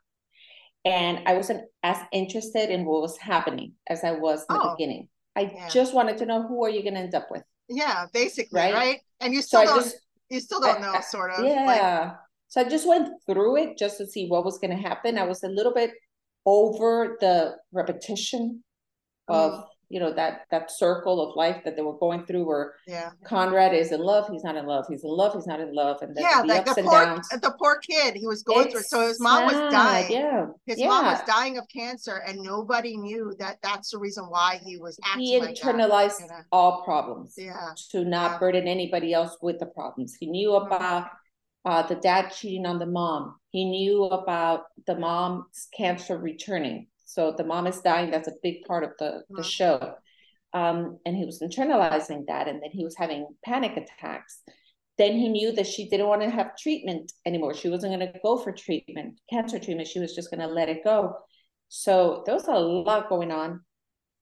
And 0.84 1.28
I 1.28 1.34
wasn't 1.36 1.64
as 1.84 1.98
interested 2.12 2.70
in 2.70 2.86
what 2.86 3.02
was 3.02 3.18
happening 3.18 3.74
as 3.88 4.04
I 4.04 4.14
was 4.14 4.42
in 4.50 4.56
oh, 4.56 4.64
the 4.64 4.76
beginning. 4.76 5.10
I 5.36 5.52
yeah. 5.54 5.70
just 5.70 5.94
wanted 5.94 6.18
to 6.18 6.26
know 6.26 6.48
who 6.48 6.64
are 6.66 6.70
you 6.70 6.82
going 6.82 6.96
to 6.96 7.02
end 7.02 7.16
up 7.16 7.28
with. 7.30 7.44
Yeah, 7.70 8.06
basically, 8.14 8.60
right? 8.60 8.74
right? 8.74 9.00
And 9.20 9.34
you 9.34 9.42
still 9.42 9.62
so 9.62 9.66
don't. 9.68 9.84
Just, 9.84 9.98
you 10.30 10.40
still 10.40 10.60
don't 10.60 10.82
know, 10.82 10.96
sort 11.02 11.32
of. 11.32 11.46
Yeah. 11.46 11.66
Like, 11.66 12.16
so 12.52 12.60
I 12.60 12.66
just 12.66 12.86
went 12.86 13.08
through 13.26 13.56
it 13.56 13.78
just 13.78 13.98
to 14.00 14.06
see 14.06 14.28
what 14.28 14.44
was 14.44 14.58
going 14.58 14.76
to 14.76 14.90
happen. 14.90 15.18
I 15.18 15.24
was 15.24 15.42
a 15.44 15.48
little 15.48 15.74
bit 15.74 15.92
over 16.46 17.16
the 17.22 17.56
repetition 17.72 18.62
of 19.30 19.54
mm. 19.54 19.64
you 19.88 20.02
know 20.02 20.12
that 20.12 20.42
that 20.52 20.70
circle 20.70 21.22
of 21.22 21.34
life 21.38 21.62
that 21.64 21.78
they 21.78 21.82
were 21.82 21.98
going 22.00 22.26
through 22.26 22.44
where 22.44 22.74
yeah 22.88 23.12
conrad 23.24 23.74
is 23.74 23.92
in 23.92 24.02
love 24.02 24.28
he's 24.28 24.44
not 24.44 24.58
in 24.58 24.66
love 24.66 24.84
he's 24.90 25.04
in 25.04 25.12
love 25.12 25.34
he's 25.36 25.46
not 25.46 25.60
in 25.62 25.72
love 25.74 26.02
and 26.02 26.16
then 26.16 26.24
yeah 26.24 26.42
the 26.42 26.48
like 26.48 26.66
the 26.66 26.82
poor 26.82 27.06
downs. 27.06 27.30
the 27.30 27.54
poor 27.60 27.78
kid 27.88 28.16
he 28.16 28.26
was 28.26 28.42
going 28.42 28.66
it's 28.66 28.74
through 28.74 28.82
so 28.82 29.08
his 29.08 29.20
mom 29.20 29.48
sad. 29.48 29.64
was 29.64 29.74
dying 29.74 30.12
yeah 30.12 30.46
his 30.66 30.80
yeah. 30.80 30.88
mom 30.88 31.06
was 31.06 31.22
dying 31.28 31.60
of 31.60 31.66
cancer 31.70 32.24
and 32.28 32.40
nobody 32.40 32.98
knew 32.98 33.32
that 33.38 33.58
that's 33.62 33.92
the 33.92 34.00
reason 34.00 34.24
why 34.26 34.60
he 34.66 34.78
was 34.78 35.00
he 35.16 35.40
internalized 35.40 36.22
like 36.22 36.46
all 36.52 36.84
problems 36.84 37.36
yeah 37.38 37.70
to 37.92 38.04
not 38.04 38.32
yeah. 38.32 38.40
burden 38.40 38.68
anybody 38.68 39.14
else 39.14 39.38
with 39.44 39.60
the 39.60 39.68
problems 39.68 40.18
he 40.20 40.26
knew 40.26 40.50
mm-hmm. 40.50 40.74
about 40.74 41.08
uh, 41.66 41.84
the 41.84 41.96
dad 41.96 42.32
cheating 42.32 42.66
on 42.66 42.80
the 42.80 42.86
mom. 42.86 43.36
He 43.50 43.66
knew 43.66 44.06
about 44.06 44.64
the 44.88 44.98
mom's 44.98 45.68
cancer 45.76 46.18
returning. 46.18 46.88
So 47.06 47.34
the 47.38 47.44
mom 47.44 47.68
is 47.68 47.82
dying. 47.82 48.10
That's 48.10 48.28
a 48.28 48.34
big 48.42 48.64
part 48.66 48.84
of 48.84 48.92
the, 48.98 49.24
the 49.30 49.42
mm-hmm. 49.42 49.44
show. 49.44 49.96
Um, 50.54 51.00
and 51.06 51.16
he 51.16 51.26
was 51.26 51.42
internalizing 51.42 52.26
that. 52.28 52.48
And 52.48 52.62
then 52.62 52.72
he 52.72 52.84
was 52.84 52.96
having 52.98 53.28
panic 53.46 53.78
attacks. 53.78 54.42
Then 54.98 55.14
he 55.14 55.30
knew 55.30 55.52
that 55.54 55.68
she 55.68 55.90
didn't 55.90 56.08
want 56.08 56.22
to 56.22 56.30
have 56.30 56.58
treatment 56.58 57.12
anymore. 57.26 57.54
She 57.54 57.70
wasn't 57.70 57.98
going 57.98 58.12
to 58.12 58.20
go 58.22 58.38
for 58.38 58.52
treatment, 58.52 59.20
cancer 59.30 59.60
treatment. 59.60 59.88
She 59.88 60.00
was 60.00 60.16
just 60.16 60.30
going 60.30 60.42
to 60.42 60.54
let 60.54 60.70
it 60.70 60.84
go. 60.84 61.16
So 61.70 62.24
there 62.26 62.36
was 62.36 62.48
a 62.48 62.54
lot 62.54 63.10
going 63.10 63.32
on 63.32 63.62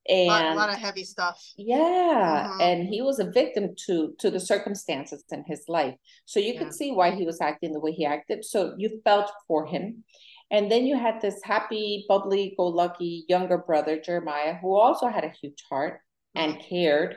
and 0.10 0.30
a 0.30 0.50
lot, 0.50 0.56
lot, 0.56 0.70
of 0.70 0.76
heavy 0.76 1.04
stuff 1.04 1.40
yeah 1.56 2.48
mm-hmm. 2.50 2.62
and 2.62 2.88
he 2.88 3.02
was 3.02 3.20
a 3.20 3.30
victim 3.32 3.76
to 3.78 4.14
to 4.18 4.32
the 4.32 4.40
circumstances 4.40 5.24
in 5.32 5.44
his 5.48 5.64
life 5.68 5.96
so 6.26 6.40
you 6.40 6.54
yeah. 6.54 6.60
could 6.60 6.74
see 6.74 6.92
why 6.92 7.12
he 7.12 7.26
was 7.26 7.40
acting 7.42 7.72
the 7.72 7.80
way 7.80 7.92
he 7.92 8.06
acted 8.06 8.44
so 8.44 8.74
you 8.78 9.00
felt 9.04 9.32
for 9.48 9.66
him 9.66 10.04
and 10.52 10.72
then 10.72 10.86
you 10.86 10.98
had 10.98 11.22
this 11.22 11.40
happy 11.44 12.06
bubbly 12.10 12.56
go 12.58 12.68
lucky 12.68 13.24
younger 13.30 13.60
brother 13.60 14.00
jeremiah 14.00 14.56
who 14.62 14.76
also 14.76 15.08
had 15.08 15.24
a 15.24 15.34
huge 15.42 15.64
heart 15.70 16.00
and 16.36 16.54
mm-hmm. 16.54 16.68
cared 16.68 17.16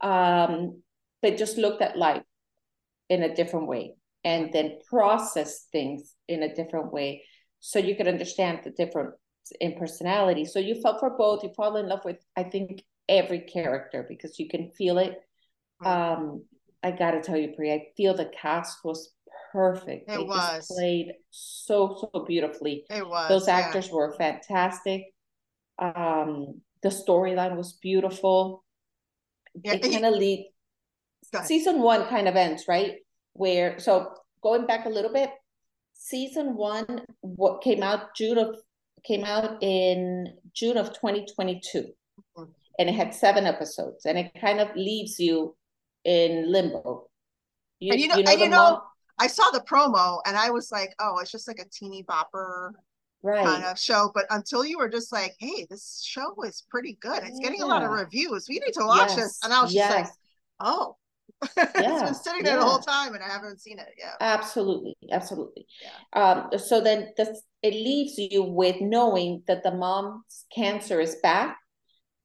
um 0.00 0.80
but 1.20 1.36
just 1.36 1.58
looked 1.58 1.82
at 1.82 1.98
life 1.98 2.22
in 3.08 3.22
a 3.22 3.34
different 3.34 3.66
way 3.66 3.94
and 4.24 4.52
then 4.52 4.78
processed 4.88 5.68
things 5.72 6.14
in 6.28 6.42
a 6.44 6.54
different 6.54 6.92
way 6.92 7.24
so 7.58 7.78
you 7.78 7.96
could 7.96 8.08
understand 8.08 8.60
the 8.64 8.70
difference 8.70 9.14
in 9.60 9.74
personality. 9.74 10.44
So 10.44 10.58
you 10.58 10.80
felt 10.80 11.00
for 11.00 11.10
both. 11.10 11.42
You 11.42 11.50
fall 11.56 11.76
in 11.76 11.88
love 11.88 12.04
with, 12.04 12.18
I 12.36 12.44
think, 12.44 12.82
every 13.08 13.40
character 13.40 14.06
because 14.08 14.38
you 14.38 14.48
can 14.48 14.70
feel 14.70 14.98
it. 14.98 15.20
Um, 15.84 16.44
I 16.82 16.92
gotta 16.92 17.20
tell 17.20 17.36
you, 17.36 17.52
Pri, 17.56 17.72
I 17.72 17.86
feel 17.96 18.14
the 18.14 18.30
cast 18.40 18.84
was 18.84 19.10
perfect. 19.52 20.08
It 20.08 20.16
they 20.16 20.24
was 20.24 20.66
played 20.66 21.12
so 21.30 22.08
so 22.12 22.24
beautifully. 22.24 22.84
It 22.88 23.06
was. 23.06 23.28
Those 23.28 23.48
actors 23.48 23.88
yeah. 23.88 23.94
were 23.94 24.14
fantastic. 24.16 25.06
Um, 25.78 26.60
the 26.82 26.88
storyline 26.88 27.56
was 27.56 27.74
beautiful. 27.74 28.64
Yeah, 29.62 29.74
it 29.74 29.82
kind 29.82 30.06
of 30.06 30.14
lead. 30.14 30.48
Season 31.44 31.80
one 31.80 32.06
kind 32.08 32.28
of 32.28 32.36
ends 32.36 32.64
right 32.68 32.96
where 33.34 33.78
so 33.78 34.14
going 34.42 34.66
back 34.66 34.86
a 34.86 34.90
little 34.90 35.12
bit. 35.12 35.30
Season 35.94 36.56
one, 36.56 37.04
what 37.20 37.62
came 37.62 37.82
out 37.82 38.14
June 38.16 38.38
of 38.38 38.56
came 39.04 39.24
out 39.24 39.62
in 39.62 40.34
June 40.52 40.76
of 40.76 40.92
2022, 40.92 41.78
mm-hmm. 42.36 42.50
and 42.78 42.88
it 42.88 42.92
had 42.92 43.14
seven 43.14 43.46
episodes, 43.46 44.06
and 44.06 44.18
it 44.18 44.32
kind 44.40 44.60
of 44.60 44.74
leaves 44.76 45.18
you 45.18 45.56
in 46.04 46.50
limbo. 46.50 47.08
You, 47.80 47.92
and 47.92 48.00
you 48.00 48.08
know, 48.08 48.16
you 48.16 48.24
know, 48.24 48.32
and 48.32 48.40
you 48.40 48.48
know 48.48 48.82
I 49.18 49.26
saw 49.26 49.50
the 49.52 49.60
promo 49.60 50.20
and 50.26 50.36
I 50.36 50.50
was 50.50 50.72
like, 50.72 50.94
oh, 50.98 51.18
it's 51.20 51.30
just 51.30 51.46
like 51.46 51.60
a 51.60 51.68
teeny 51.68 52.02
bopper 52.02 52.72
right. 53.22 53.44
kind 53.44 53.64
of 53.64 53.78
show. 53.78 54.10
But 54.14 54.26
until 54.30 54.64
you 54.64 54.78
were 54.78 54.88
just 54.88 55.12
like, 55.12 55.36
hey, 55.38 55.66
this 55.70 56.02
show 56.04 56.34
is 56.42 56.64
pretty 56.70 56.98
good. 57.00 57.22
It's 57.22 57.38
getting 57.38 57.60
yeah. 57.60 57.66
a 57.66 57.68
lot 57.68 57.84
of 57.84 57.90
reviews. 57.90 58.46
We 58.48 58.58
need 58.58 58.72
to 58.74 58.84
watch 58.84 59.10
yes. 59.10 59.16
this. 59.16 59.38
And 59.44 59.52
I 59.52 59.62
was 59.62 59.72
yes. 59.72 59.92
just 59.92 59.96
like, 59.96 60.12
oh. 60.58 60.96
Yeah. 61.56 61.68
it's 61.74 62.02
been 62.02 62.14
sitting 62.14 62.42
there 62.44 62.54
yeah. 62.54 62.60
the 62.60 62.66
whole 62.66 62.78
time 62.78 63.14
and 63.14 63.22
I 63.22 63.28
haven't 63.28 63.60
seen 63.60 63.78
it. 63.78 63.88
Yeah. 63.98 64.14
Absolutely. 64.20 64.96
Absolutely. 65.10 65.66
Yeah. 65.82 66.48
Um, 66.52 66.58
so 66.58 66.80
then 66.80 67.08
this 67.16 67.42
it 67.62 67.74
leaves 67.74 68.18
you 68.18 68.42
with 68.42 68.80
knowing 68.80 69.42
that 69.46 69.62
the 69.62 69.70
mom's 69.70 70.46
cancer 70.54 71.00
is 71.00 71.16
back, 71.22 71.58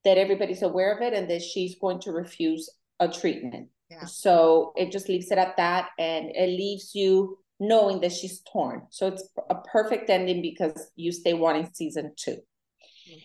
that 0.03 0.17
everybody's 0.17 0.63
aware 0.63 0.95
of 0.95 1.01
it, 1.01 1.13
and 1.13 1.29
that 1.29 1.43
she's 1.43 1.75
going 1.79 2.00
to 2.01 2.12
refuse 2.12 2.69
a 3.00 3.07
treatment. 3.07 3.69
Yeah. 3.89 4.05
So 4.05 4.74
it 4.75 4.91
just 4.91 5.09
leaves 5.09 5.31
it 5.31 5.38
at 5.38 5.55
that 5.57 5.89
and 5.97 6.31
it 6.36 6.50
leaves 6.50 6.93
you 6.93 7.38
knowing 7.59 8.01
that 8.01 8.12
she's 8.12 8.41
torn. 8.51 8.83
So 8.89 9.07
it's 9.07 9.27
a 9.50 9.55
perfect 9.55 10.09
ending 10.09 10.41
because 10.41 10.91
you 10.95 11.12
stay 11.12 11.33
wanting 11.33 11.69
season 11.74 12.13
2 12.17 12.31
mm-hmm. 12.31 13.17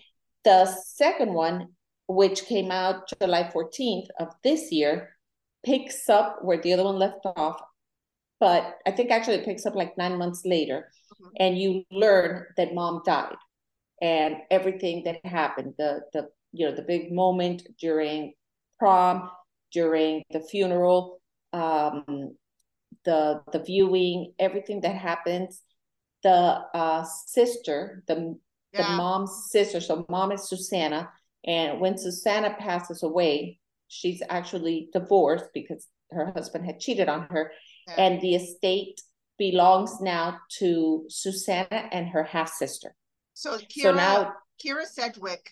The 0.45 0.67
second 0.67 1.33
one, 1.33 1.69
which 2.09 2.45
came 2.45 2.71
out 2.71 3.09
July 3.21 3.51
14th 3.55 4.07
of 4.21 4.29
this 4.45 4.71
year, 4.71 5.12
picks 5.65 6.09
up 6.09 6.39
where 6.43 6.61
the 6.61 6.73
other 6.73 6.85
one 6.85 6.99
left 6.99 7.25
off. 7.25 7.61
But 8.41 8.79
I 8.87 8.91
think 8.91 9.11
actually 9.11 9.37
it 9.37 9.45
picks 9.45 9.67
up 9.67 9.75
like 9.75 9.97
nine 9.97 10.19
months 10.19 10.43
later, 10.45 10.91
mm-hmm. 11.15 11.29
and 11.39 11.59
you 11.59 11.85
learn 11.91 12.47
that 12.57 12.75
mom 12.75 13.03
died 13.05 13.37
and 14.03 14.39
everything 14.51 15.05
that 15.05 15.25
happened, 15.25 15.75
the 15.79 16.01
the 16.13 16.29
you 16.53 16.69
know, 16.69 16.75
the 16.75 16.83
big 16.83 17.13
moment 17.13 17.63
during 17.81 18.35
prom, 18.79 19.31
during 19.73 20.23
the 20.31 20.41
funeral, 20.41 21.21
um, 21.53 22.37
the 23.05 23.41
the 23.53 23.61
viewing, 23.61 24.35
everything 24.39 24.83
that 24.83 24.97
happens. 24.97 25.63
The 26.25 26.31
uh, 26.31 27.05
sister, 27.27 28.03
the 28.07 28.39
yeah. 28.73 28.91
the 28.91 28.97
mom's 28.97 29.51
sister, 29.51 29.81
so 29.81 30.05
mom 30.09 30.33
is 30.33 30.49
Susanna, 30.49 31.11
and 31.45 31.81
when 31.81 31.97
Susanna 31.97 32.55
passes 32.59 33.03
away, 33.03 33.59
she's 33.93 34.23
actually 34.29 34.89
divorced 34.93 35.47
because 35.53 35.87
her 36.11 36.33
husband 36.33 36.65
had 36.65 36.81
cheated 36.81 37.09
on 37.09 37.27
her, 37.31 37.53
yeah. 37.89 37.95
and 37.99 38.21
the 38.21 38.35
estate 38.35 39.01
belongs 39.39 40.01
now 40.01 40.39
to 40.59 41.05
Susanna 41.09 41.89
and 41.91 42.09
her 42.09 42.25
half 42.25 42.51
sister. 42.51 42.95
So, 43.35 43.59
Kyra, 43.59 43.83
so 43.83 43.93
now 43.93 44.33
Kyra 44.65 44.85
Sedgwick 44.85 45.51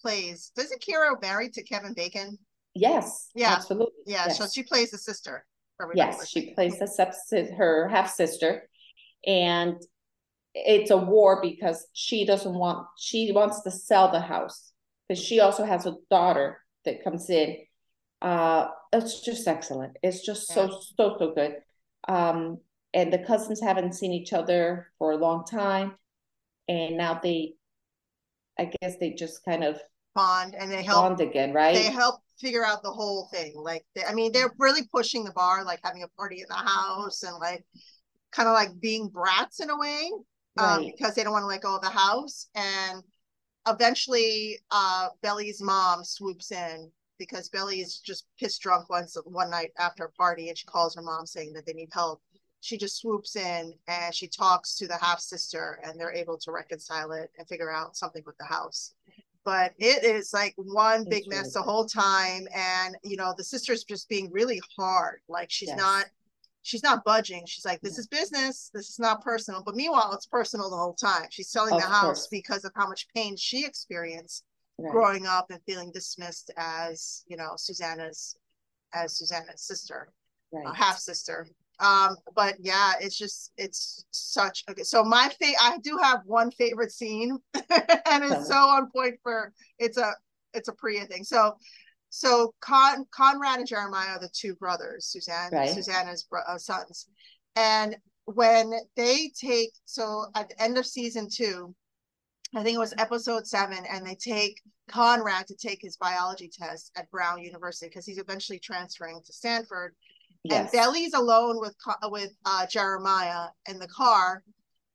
plays. 0.00 0.52
Doesn't 0.56 0.82
Kyra 0.82 1.20
married 1.20 1.52
to 1.54 1.62
Kevin 1.62 1.94
Bacon? 1.94 2.38
Yes. 2.74 3.30
Yeah. 3.34 3.52
Absolutely. 3.52 4.02
Yeah. 4.06 4.26
Yes. 4.26 4.38
So 4.38 4.46
she 4.52 4.62
plays 4.62 4.90
the 4.90 4.98
sister. 4.98 5.44
Yes, 5.94 6.28
she 6.28 6.54
plays 6.54 6.78
the 6.78 6.86
sub- 6.86 7.12
her 7.58 7.86
half 7.88 8.10
sister, 8.10 8.68
and 9.26 9.76
it's 10.54 10.90
a 10.90 10.96
war 10.96 11.40
because 11.42 11.86
she 11.92 12.24
doesn't 12.24 12.54
want 12.54 12.86
she 12.96 13.30
wants 13.32 13.60
to 13.62 13.70
sell 13.70 14.10
the 14.10 14.20
house 14.20 14.72
because 15.06 15.22
she 15.22 15.40
also 15.40 15.64
has 15.64 15.84
a 15.84 15.96
daughter 16.10 16.62
that 16.86 17.04
comes 17.04 17.28
in. 17.28 17.58
Uh, 18.22 18.68
it's 18.92 19.20
just 19.20 19.46
excellent. 19.46 19.96
It's 20.02 20.24
just 20.24 20.48
so 20.48 20.62
yeah. 20.64 20.78
so 20.96 21.16
so 21.18 21.32
good. 21.34 21.56
Um, 22.08 22.58
and 22.94 23.12
the 23.12 23.18
cousins 23.18 23.60
haven't 23.60 23.94
seen 23.94 24.12
each 24.12 24.32
other 24.32 24.90
for 24.98 25.10
a 25.12 25.16
long 25.16 25.44
time, 25.44 25.96
and 26.68 26.96
now 26.96 27.20
they, 27.22 27.54
I 28.58 28.70
guess 28.80 28.96
they 28.98 29.12
just 29.12 29.44
kind 29.44 29.64
of 29.64 29.80
bond 30.14 30.54
and 30.58 30.70
they 30.70 30.82
help 30.82 31.04
bond 31.04 31.20
again, 31.20 31.52
right? 31.52 31.74
They 31.74 31.90
help 31.90 32.20
figure 32.40 32.64
out 32.64 32.82
the 32.82 32.90
whole 32.90 33.28
thing. 33.32 33.52
Like, 33.54 33.84
they, 33.94 34.04
I 34.04 34.14
mean, 34.14 34.32
they're 34.32 34.52
really 34.58 34.82
pushing 34.92 35.24
the 35.24 35.32
bar, 35.32 35.64
like 35.64 35.80
having 35.84 36.02
a 36.02 36.08
party 36.08 36.40
in 36.40 36.46
the 36.48 36.54
house 36.54 37.22
and 37.22 37.36
like 37.38 37.64
kind 38.32 38.48
of 38.48 38.54
like 38.54 38.80
being 38.80 39.08
brats 39.08 39.60
in 39.60 39.70
a 39.70 39.78
way, 39.78 40.10
um, 40.58 40.84
because 40.84 41.14
they 41.14 41.22
don't 41.22 41.32
want 41.32 41.42
to 41.42 41.48
let 41.48 41.60
go 41.60 41.76
of 41.76 41.82
the 41.82 41.90
house. 41.90 42.48
And 42.54 43.02
eventually, 43.68 44.58
uh, 44.70 45.08
Belly's 45.22 45.60
mom 45.60 46.02
swoops 46.02 46.50
in 46.50 46.90
because 47.18 47.48
Belly 47.48 47.80
is 47.80 47.98
just 47.98 48.26
pissed 48.38 48.60
drunk 48.62 48.88
once 48.90 49.16
one 49.24 49.50
night 49.50 49.70
after 49.78 50.04
a 50.04 50.10
party, 50.12 50.48
and 50.48 50.58
she 50.58 50.66
calls 50.66 50.94
her 50.94 51.02
mom 51.02 51.26
saying 51.26 51.52
that 51.54 51.66
they 51.66 51.72
need 51.72 51.90
help. 51.92 52.22
She 52.60 52.76
just 52.76 52.96
swoops 52.96 53.36
in 53.36 53.74
and 53.86 54.14
she 54.14 54.26
talks 54.26 54.76
to 54.76 54.88
the 54.88 54.96
half 54.96 55.20
sister, 55.20 55.80
and 55.84 55.98
they're 55.98 56.12
able 56.12 56.38
to 56.38 56.52
reconcile 56.52 57.12
it 57.12 57.30
and 57.38 57.46
figure 57.48 57.70
out 57.70 57.96
something 57.96 58.22
with 58.26 58.36
the 58.38 58.44
house. 58.44 58.94
But 59.44 59.74
it 59.78 60.02
is 60.02 60.32
like 60.32 60.54
one 60.56 61.06
big 61.08 61.28
mess 61.28 61.52
the 61.52 61.62
whole 61.62 61.84
time 61.84 62.48
and 62.52 62.96
you 63.04 63.16
know 63.16 63.32
the 63.36 63.44
sister's 63.44 63.84
just 63.84 64.08
being 64.08 64.28
really 64.32 64.60
hard. 64.76 65.20
Like 65.28 65.52
she's 65.52 65.68
yes. 65.68 65.78
not 65.78 66.06
she's 66.62 66.82
not 66.82 67.04
budging. 67.04 67.46
She's 67.46 67.64
like 67.64 67.80
this 67.80 67.96
is 67.96 68.08
business. 68.08 68.72
This 68.74 68.90
is 68.90 68.98
not 68.98 69.22
personal. 69.22 69.62
But 69.64 69.76
meanwhile 69.76 70.12
it's 70.14 70.26
personal 70.26 70.68
the 70.68 70.76
whole 70.76 70.94
time. 70.94 71.28
She's 71.30 71.48
selling 71.48 71.74
of 71.74 71.80
the 71.80 71.86
house 71.86 72.02
course. 72.02 72.28
because 72.28 72.64
of 72.64 72.72
how 72.74 72.88
much 72.88 73.06
pain 73.14 73.36
she 73.36 73.64
experienced 73.64 74.42
right. 74.78 74.92
growing 74.92 75.26
up 75.26 75.50
and 75.50 75.60
feeling 75.66 75.90
dismissed 75.92 76.50
as 76.56 77.24
you 77.26 77.36
know 77.36 77.52
susanna's 77.56 78.36
as 78.94 79.16
susanna's 79.16 79.62
sister 79.62 80.08
right. 80.52 80.66
uh, 80.66 80.72
half 80.72 80.98
sister 80.98 81.46
um 81.80 82.16
but 82.34 82.54
yeah 82.58 82.92
it's 83.00 83.16
just 83.16 83.52
it's 83.56 84.04
such 84.10 84.64
okay 84.70 84.82
so 84.82 85.04
my 85.04 85.28
fa- 85.40 85.62
i 85.62 85.78
do 85.82 85.98
have 86.02 86.20
one 86.24 86.50
favorite 86.50 86.90
scene 86.90 87.36
and 87.54 88.24
it's 88.24 88.48
so 88.48 88.54
on 88.54 88.90
point 88.90 89.14
for 89.22 89.52
it's 89.78 89.98
a 89.98 90.12
it's 90.54 90.68
a 90.68 90.72
priya 90.72 91.04
thing 91.06 91.22
so 91.22 91.52
so 92.08 92.54
Con, 92.60 93.04
conrad 93.10 93.58
and 93.58 93.68
jeremiah 93.68 94.10
are 94.10 94.20
the 94.20 94.30
two 94.32 94.54
brothers 94.54 95.06
suzanne 95.06 95.50
right. 95.52 95.70
susanna's 95.70 96.24
bro- 96.24 96.40
uh, 96.48 96.56
sons 96.56 97.08
and 97.56 97.96
when 98.24 98.72
they 98.96 99.30
take 99.38 99.72
so 99.84 100.26
at 100.34 100.48
the 100.48 100.62
end 100.62 100.78
of 100.78 100.86
season 100.86 101.28
two 101.30 101.74
i 102.54 102.62
think 102.62 102.76
it 102.76 102.80
was 102.80 102.94
episode 102.98 103.46
seven 103.46 103.84
and 103.90 104.06
they 104.06 104.14
take 104.14 104.60
conrad 104.88 105.46
to 105.46 105.54
take 105.56 105.80
his 105.80 105.96
biology 105.96 106.48
test 106.52 106.92
at 106.96 107.10
brown 107.10 107.42
university 107.42 107.88
because 107.88 108.06
he's 108.06 108.18
eventually 108.18 108.58
transferring 108.58 109.20
to 109.24 109.32
stanford 109.32 109.94
Yes. 110.50 110.60
And 110.60 110.72
Belly's 110.72 111.14
alone 111.14 111.60
with 111.60 111.74
with 112.04 112.32
uh, 112.44 112.66
Jeremiah 112.66 113.48
in 113.68 113.78
the 113.78 113.88
car. 113.88 114.42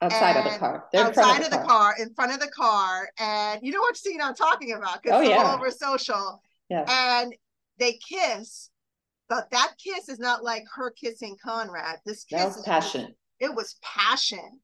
Outside 0.02 0.38
of 0.38 0.52
the 0.52 0.58
car. 0.58 0.86
They're 0.92 1.06
outside 1.06 1.44
of 1.44 1.50
the, 1.50 1.58
of 1.58 1.62
the 1.62 1.68
car. 1.68 1.94
car. 1.94 1.96
in 2.00 2.14
front 2.16 2.34
of 2.34 2.40
the 2.40 2.48
car. 2.48 3.10
And 3.20 3.60
you 3.62 3.72
know 3.72 3.82
what 3.82 3.96
scene 3.96 4.20
I'm 4.22 4.34
talking 4.34 4.74
about? 4.74 5.02
Because 5.02 5.20
oh, 5.20 5.22
it's 5.22 5.30
yeah. 5.30 5.44
all 5.44 5.56
over 5.56 5.70
social. 5.70 6.42
Yeah. 6.70 6.86
And 6.88 7.36
they 7.78 8.00
kiss, 8.10 8.70
but 9.30 9.52
that 9.52 9.74
kiss 9.84 10.10
is 10.10 10.20
not 10.20 10.44
like 10.44 10.64
her 10.76 10.92
kissing 10.92 11.38
Conrad. 11.44 12.00
This 12.06 12.24
kiss 12.24 12.40
that 12.40 12.48
was 12.48 12.64
passion. 12.64 13.14
It 13.40 13.54
was 13.54 13.76
passion. 13.84 14.60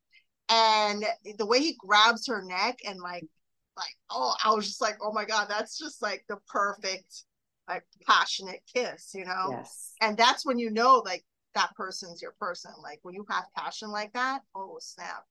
And 0.50 1.06
the 1.38 1.46
way 1.46 1.60
he 1.60 1.76
grabs 1.78 2.28
her 2.28 2.42
neck 2.42 2.80
and 2.86 3.00
like 3.00 3.28
like 3.76 3.96
oh 4.10 4.34
I 4.44 4.54
was 4.54 4.66
just 4.66 4.82
like 4.82 4.98
oh 5.02 5.12
my 5.12 5.24
god 5.26 5.48
that's 5.50 5.78
just 5.78 6.02
like 6.02 6.26
the 6.28 6.38
perfect 6.48 7.26
like 7.68 7.84
passionate 8.06 8.62
kiss, 8.74 9.12
you 9.14 9.26
know? 9.26 9.50
Yes. 9.52 9.94
And 10.02 10.18
that's 10.18 10.46
when 10.46 10.58
you 10.58 10.70
know 10.70 11.02
like 11.06 11.26
that 11.56 11.76
person's 11.76 12.22
your 12.22 12.34
person. 12.40 12.72
Like 12.82 13.00
when 13.04 13.16
you 13.16 13.26
have 13.30 13.46
passion 13.56 13.92
like 13.92 14.14
that, 14.14 14.42
oh 14.56 14.78
snap. 14.80 15.26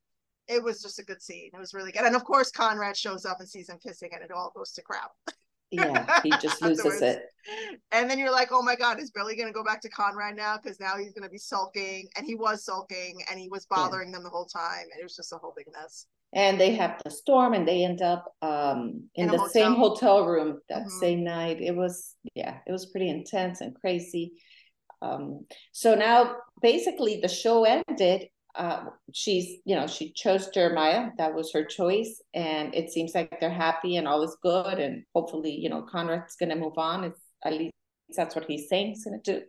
It 0.49 0.63
was 0.63 0.81
just 0.81 1.01
a 1.01 1.05
good 1.05 1.21
scene. 1.21 1.51
It 1.53 1.59
was 1.59 1.75
really 1.75 1.93
good. 1.93 2.03
And 2.03 2.15
of 2.15 2.25
course 2.25 2.51
Conrad 2.51 2.97
shows 2.97 3.25
up 3.25 3.41
and 3.41 3.49
sees 3.49 3.69
him 3.69 3.79
kissing 3.83 4.11
and 4.13 4.23
it 4.23 4.31
all 4.31 4.53
goes 4.55 4.73
to 4.73 4.83
crap. 4.83 5.11
yeah, 5.71 6.21
he 6.23 6.31
just 6.41 6.63
loses 6.63 7.03
it. 7.03 7.23
And 7.93 8.11
then 8.11 8.19
you're 8.19 8.33
like, 8.33 8.49
oh 8.51 8.63
my 8.63 8.75
God, 8.75 8.99
is 8.99 9.11
Belly 9.11 9.37
going 9.37 9.49
to 9.49 9.53
go 9.53 9.63
back 9.63 9.81
to 9.83 9.89
Conrad 9.89 10.37
now? 10.37 10.59
Because 10.61 10.81
now 10.81 10.97
he's 10.97 11.13
going 11.13 11.23
to 11.23 11.31
be 11.31 11.39
sulking. 11.39 12.09
And 12.17 12.27
he 12.27 12.35
was 12.35 12.65
sulking 12.65 13.21
and 13.31 13.39
he 13.39 13.49
was 13.49 13.67
bothering 13.67 14.09
yeah. 14.09 14.17
them 14.17 14.25
the 14.25 14.31
whole 14.31 14.47
time. 14.47 14.87
And 14.93 15.01
it 15.01 15.05
was 15.05 15.15
just 15.15 15.33
a 15.33 15.37
whole 15.37 15.55
big 15.57 15.67
mess 15.73 16.07
and 16.33 16.61
they 16.61 16.75
have 16.75 17.01
the 17.05 17.11
storm 17.11 17.55
and 17.55 17.67
they 17.67 17.85
end 17.85 18.03
up 18.03 18.35
um, 18.43 19.09
in, 19.15 19.25
in 19.25 19.31
the 19.31 19.39
hotel. 19.39 19.49
same 19.49 19.75
hotel 19.75 20.27
room 20.27 20.61
that 20.69 20.83
mm-hmm. 20.83 21.01
same 21.01 21.25
night 21.25 21.61
it 21.61 21.75
was 21.75 22.15
yeah 22.35 22.59
it 22.67 22.73
was 22.73 22.87
pretty 22.87 23.09
intense 23.09 23.61
and 23.61 23.75
crazy 23.75 24.33
um, 25.03 25.45
so 25.73 25.95
now 25.95 26.37
basically 26.63 27.21
the 27.21 27.29
show 27.29 27.65
ended 27.65 28.29
uh, 28.57 28.85
she's, 29.13 29.59
you 29.65 29.77
know, 29.77 29.87
she 29.87 30.13
chose 30.13 30.49
Jeremiah. 30.49 31.11
That 31.19 31.35
was 31.35 31.53
her 31.53 31.65
choice. 31.65 32.23
And 32.35 32.75
it 32.75 32.91
seems 32.91 33.15
like 33.15 33.39
they're 33.41 33.51
happy 33.51 33.97
and 33.97 34.09
all 34.09 34.23
is 34.23 34.37
good. 34.43 34.79
And 34.79 35.05
hopefully, 35.15 35.53
you 35.53 35.69
know, 35.69 35.83
Conrad's 35.83 36.37
going 36.37 36.51
to 36.51 36.57
move 36.57 36.79
on. 36.79 37.05
It's, 37.05 37.21
at 37.45 37.53
least 37.53 37.73
that's 38.17 38.35
what 38.35 38.47
he's 38.47 38.69
saying 38.69 38.89
he's 38.89 39.05
going 39.05 39.21
to 39.23 39.41
do 39.41 39.45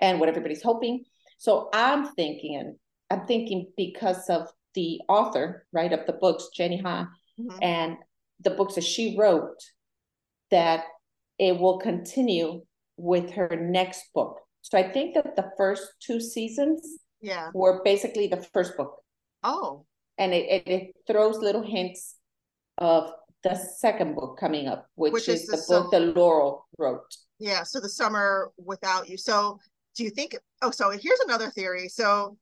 and 0.00 0.20
what 0.20 0.28
everybody's 0.28 0.62
hoping. 0.62 1.04
So 1.38 1.68
I'm 1.72 2.06
thinking, 2.14 2.56
and 2.56 2.76
I'm 3.10 3.26
thinking 3.26 3.72
because 3.76 4.28
of 4.30 4.48
the 4.74 5.00
author, 5.08 5.66
right, 5.72 5.92
of 5.92 6.06
the 6.06 6.12
books, 6.14 6.48
Jenny 6.54 6.78
Han, 6.78 7.08
mm-hmm. 7.38 7.58
and 7.62 7.96
the 8.40 8.50
books 8.50 8.74
that 8.76 8.84
she 8.84 9.16
wrote, 9.18 9.58
that 10.50 10.84
it 11.38 11.58
will 11.58 11.78
continue 11.78 12.62
with 12.96 13.32
her 13.32 13.48
next 13.48 14.04
book. 14.14 14.40
So 14.62 14.78
I 14.78 14.90
think 14.90 15.14
that 15.14 15.36
the 15.36 15.50
first 15.56 15.82
two 16.00 16.20
seasons 16.20 16.98
yeah 17.24 17.50
were 17.54 17.82
basically 17.84 18.26
the 18.28 18.42
first 18.52 18.76
book. 18.76 19.02
Oh. 19.42 19.84
And 20.16 20.32
it, 20.32 20.46
it, 20.48 20.68
it 20.68 20.96
throws 21.06 21.38
little 21.38 21.62
hints 21.62 22.14
of 22.78 23.10
the 23.42 23.56
second 23.56 24.14
book 24.14 24.38
coming 24.38 24.68
up, 24.68 24.86
which, 24.94 25.12
which 25.12 25.28
is, 25.28 25.42
is, 25.42 25.48
the, 25.48 25.56
the 25.56 25.80
book 25.80 25.90
that 25.90 26.16
Laurel 26.16 26.66
wrote. 26.78 27.16
Yeah, 27.38 27.62
so 27.64 27.80
the 27.80 27.88
summer 27.88 28.52
without 28.56 29.08
you. 29.08 29.18
So 29.18 29.58
do 29.96 30.04
you 30.04 30.10
think 30.10 30.36
oh 30.62 30.70
so 30.70 30.90
here's 30.90 31.20
another 31.20 31.50
theory. 31.50 31.88
So 31.88 32.36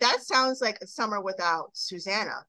that 0.00 0.18
sounds 0.22 0.60
like 0.60 0.78
a 0.82 0.86
summer 0.86 1.20
without 1.20 1.70
Susanna. 1.74 2.44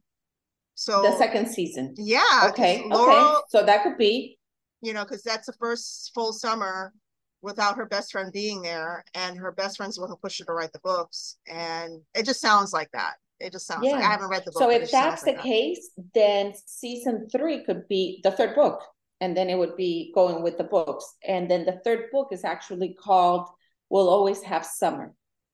So 0.75 1.01
the 1.01 1.17
second 1.17 1.47
season. 1.47 1.93
Yeah. 1.97 2.47
Okay. 2.49 2.83
Laurel, 2.87 3.17
okay. 3.17 3.41
So 3.49 3.65
that 3.65 3.83
could 3.83 3.97
be. 3.97 4.37
You 4.81 4.93
know, 4.93 5.03
because 5.03 5.21
that's 5.21 5.45
the 5.45 5.53
first 5.53 6.11
full 6.15 6.33
summer 6.33 6.93
without 7.41 7.77
her 7.77 7.85
best 7.85 8.11
friend 8.11 8.31
being 8.31 8.61
there, 8.61 9.03
and 9.15 9.37
her 9.37 9.51
best 9.51 9.77
friend's 9.77 9.95
the 9.95 10.01
one 10.01 10.09
who 10.09 10.17
pushed 10.17 10.39
her 10.39 10.45
to 10.45 10.53
write 10.53 10.73
the 10.73 10.79
books, 10.79 11.37
and 11.47 12.01
it 12.15 12.25
just 12.25 12.41
sounds 12.41 12.73
like 12.73 12.89
that. 12.91 13.13
It 13.39 13.51
just 13.51 13.65
sounds 13.65 13.85
yeah. 13.85 13.93
like 13.93 14.03
I 14.03 14.11
haven't 14.11 14.29
read 14.29 14.43
the 14.45 14.51
book. 14.51 14.61
So 14.61 14.69
if 14.69 14.91
that's 14.91 15.23
the 15.23 15.31
like 15.31 15.41
case, 15.41 15.91
that. 15.97 16.05
then 16.13 16.53
season 16.65 17.27
three 17.31 17.63
could 17.63 17.87
be 17.87 18.21
the 18.23 18.31
third 18.31 18.55
book, 18.55 18.81
and 19.19 19.35
then 19.35 19.49
it 19.49 19.57
would 19.57 19.75
be 19.75 20.11
going 20.13 20.43
with 20.43 20.57
the 20.57 20.63
books, 20.63 21.15
and 21.27 21.49
then 21.49 21.65
the 21.65 21.79
third 21.83 22.05
book 22.11 22.29
is 22.31 22.43
actually 22.43 22.93
called 22.93 23.47
"We'll 23.89 24.09
Always 24.09 24.43
Have 24.43 24.65
Summer." 24.65 25.13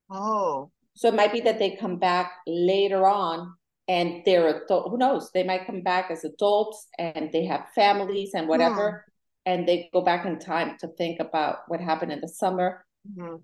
Oh. 0.09 0.71
So 0.95 1.07
it 1.07 1.13
might 1.13 1.31
be 1.31 1.41
that 1.41 1.59
they 1.59 1.75
come 1.75 1.99
back 1.99 2.33
later 2.47 3.05
on 3.05 3.53
and 3.87 4.23
they're 4.25 4.63
adult, 4.63 4.89
who 4.89 4.97
knows? 4.97 5.31
They 5.31 5.43
might 5.43 5.65
come 5.65 5.81
back 5.81 6.11
as 6.11 6.23
adults 6.23 6.87
and 6.97 7.31
they 7.31 7.45
have 7.45 7.69
families 7.73 8.31
and 8.33 8.47
whatever, 8.47 9.05
mm. 9.07 9.11
And 9.47 9.65
they 9.65 9.89
go 9.93 10.01
back 10.01 10.25
in 10.25 10.37
time 10.39 10.75
to 10.81 10.87
think 10.89 11.21
about 11.21 11.59
what 11.69 11.79
happened 11.79 12.11
in 12.11 12.19
the 12.19 12.27
summer. 12.27 12.85
Mm-hmm. 13.09 13.37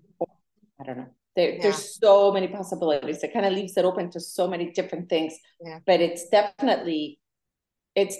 I 0.78 0.84
don't 0.84 0.98
know. 0.98 1.06
There, 1.34 1.54
yeah. 1.54 1.62
There's 1.62 1.98
so 1.98 2.30
many 2.30 2.46
possibilities. 2.46 3.24
It 3.24 3.32
kind 3.32 3.46
of 3.46 3.54
leaves 3.54 3.76
it 3.78 3.86
open 3.86 4.10
to 4.10 4.20
so 4.20 4.46
many 4.46 4.70
different 4.70 5.08
things. 5.08 5.34
Yeah. 5.64 5.78
But 5.86 6.02
it's 6.02 6.28
definitely, 6.28 7.18
it's 7.96 8.18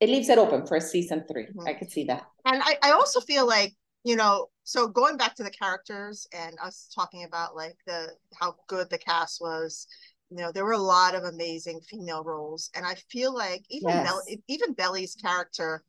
it 0.00 0.08
leaves 0.08 0.28
it 0.28 0.38
open 0.38 0.66
for 0.66 0.76
a 0.76 0.80
season 0.80 1.24
3 1.30 1.42
mm-hmm. 1.42 1.68
I 1.68 1.74
could 1.74 1.90
see 1.90 2.04
that. 2.04 2.24
And 2.44 2.60
I, 2.64 2.76
I 2.82 2.90
also 2.92 3.20
feel 3.20 3.46
like 3.46 3.74
you 4.02 4.16
know 4.16 4.48
so 4.64 4.88
going 4.88 5.16
back 5.16 5.36
to 5.36 5.44
the 5.44 5.50
characters 5.50 6.26
and 6.32 6.56
us 6.62 6.90
talking 6.94 7.24
about 7.24 7.54
like 7.54 7.76
the 7.86 8.08
how 8.40 8.56
good 8.66 8.88
the 8.88 8.98
cast 8.98 9.40
was 9.42 9.86
you 10.30 10.38
know 10.38 10.50
there 10.50 10.64
were 10.64 10.72
a 10.72 10.78
lot 10.78 11.14
of 11.14 11.24
amazing 11.24 11.80
female 11.82 12.24
roles 12.24 12.70
and 12.74 12.86
i 12.86 12.94
feel 13.10 13.34
like 13.34 13.62
even 13.68 13.90
yes. 13.90 14.06
Bell, 14.06 14.22
even 14.48 14.72
belly's 14.72 15.14
character 15.14 15.84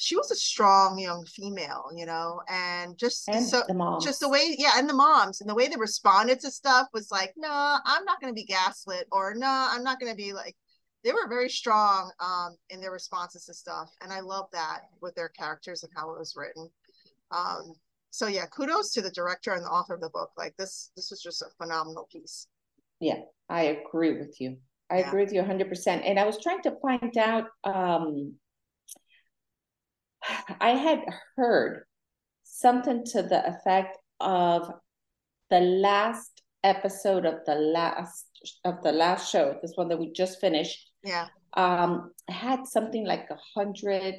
she 0.00 0.16
was 0.16 0.30
a 0.30 0.36
strong 0.36 0.98
young 0.98 1.24
female 1.26 1.84
you 1.94 2.06
know 2.06 2.40
and 2.48 2.96
just 2.98 3.28
and 3.28 3.44
so 3.44 3.62
the 3.68 4.00
just 4.02 4.20
the 4.20 4.28
way 4.28 4.54
yeah 4.58 4.72
and 4.76 4.88
the 4.88 4.94
moms 4.94 5.40
and 5.40 5.50
the 5.50 5.54
way 5.54 5.68
they 5.68 5.76
responded 5.76 6.40
to 6.40 6.50
stuff 6.50 6.86
was 6.92 7.10
like 7.10 7.32
no 7.36 7.48
nah, 7.48 7.78
i'm 7.84 8.04
not 8.04 8.20
going 8.20 8.32
to 8.32 8.40
be 8.40 8.46
gaslit 8.46 9.06
or 9.12 9.34
no 9.34 9.46
nah, 9.46 9.68
i'm 9.72 9.84
not 9.84 10.00
going 10.00 10.12
to 10.12 10.16
be 10.16 10.32
like 10.32 10.56
they 11.02 11.12
were 11.12 11.28
very 11.30 11.48
strong 11.48 12.12
um, 12.20 12.56
in 12.68 12.78
their 12.78 12.92
responses 12.92 13.44
to 13.44 13.54
stuff 13.54 13.90
and 14.02 14.12
i 14.12 14.20
love 14.20 14.46
that 14.52 14.82
with 15.00 15.14
their 15.14 15.28
characters 15.28 15.82
and 15.82 15.92
how 15.96 16.12
it 16.12 16.18
was 16.18 16.34
written 16.36 16.68
um, 17.30 17.74
so 18.10 18.26
yeah, 18.26 18.46
kudos 18.46 18.92
to 18.92 19.02
the 19.02 19.10
director 19.10 19.52
and 19.52 19.64
the 19.64 19.70
author 19.70 19.94
of 19.94 20.00
the 20.00 20.10
book. 20.10 20.30
Like 20.36 20.56
this, 20.56 20.90
this 20.96 21.10
was 21.10 21.22
just 21.22 21.42
a 21.42 21.46
phenomenal 21.58 22.08
piece. 22.10 22.48
Yeah, 23.00 23.20
I 23.48 23.62
agree 23.62 24.18
with 24.18 24.40
you. 24.40 24.58
I 24.90 24.98
yeah. 24.98 25.08
agree 25.08 25.24
with 25.24 25.32
you 25.32 25.42
100%. 25.42 26.02
And 26.04 26.18
I 26.18 26.26
was 26.26 26.42
trying 26.42 26.62
to 26.62 26.76
find 26.82 27.16
out, 27.16 27.46
um, 27.64 28.34
I 30.60 30.70
had 30.70 31.00
heard 31.36 31.84
something 32.44 33.04
to 33.06 33.22
the 33.22 33.46
effect 33.46 33.98
of 34.20 34.72
the 35.50 35.60
last 35.60 36.42
episode 36.62 37.24
of 37.24 37.36
the 37.46 37.54
last 37.54 38.26
of 38.64 38.82
the 38.82 38.92
last 38.92 39.30
show, 39.30 39.56
this 39.62 39.72
one 39.74 39.88
that 39.88 39.98
we 39.98 40.12
just 40.12 40.40
finished. 40.40 40.90
Yeah. 41.02 41.26
Um, 41.54 42.12
had 42.28 42.66
something 42.66 43.06
like 43.06 43.28
a 43.30 43.38
hundred 43.56 44.14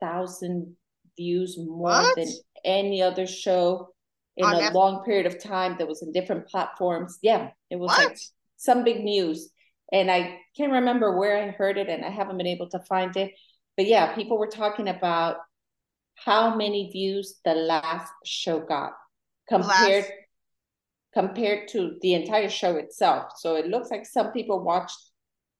thousand 0.00 0.76
views 1.16 1.58
more 1.58 1.90
what? 1.90 2.16
than 2.16 2.28
any 2.64 3.02
other 3.02 3.26
show 3.26 3.90
in 4.36 4.44
On 4.44 4.54
a 4.54 4.70
long 4.72 5.02
period 5.04 5.26
of 5.26 5.42
time 5.42 5.76
that 5.78 5.88
was 5.88 6.02
in 6.02 6.12
different 6.12 6.46
platforms. 6.48 7.18
Yeah, 7.22 7.50
it 7.70 7.76
was 7.76 7.88
what? 7.88 8.08
like 8.08 8.18
some 8.56 8.84
big 8.84 9.02
news. 9.02 9.50
And 9.92 10.10
I 10.10 10.38
can't 10.56 10.72
remember 10.72 11.16
where 11.16 11.42
I 11.42 11.50
heard 11.50 11.78
it 11.78 11.88
and 11.88 12.04
I 12.04 12.10
haven't 12.10 12.36
been 12.36 12.46
able 12.46 12.68
to 12.70 12.80
find 12.80 13.16
it. 13.16 13.32
But 13.76 13.86
yeah, 13.86 14.14
people 14.14 14.38
were 14.38 14.46
talking 14.46 14.88
about 14.88 15.36
how 16.14 16.54
many 16.56 16.90
views 16.90 17.40
the 17.44 17.54
last 17.54 18.12
show 18.24 18.60
got 18.60 18.92
compared 19.48 20.04
last. 20.04 20.12
compared 21.12 21.68
to 21.68 21.96
the 22.00 22.14
entire 22.14 22.48
show 22.48 22.76
itself. 22.76 23.32
So 23.36 23.56
it 23.56 23.66
looks 23.66 23.90
like 23.90 24.06
some 24.06 24.32
people 24.32 24.64
watched 24.64 24.98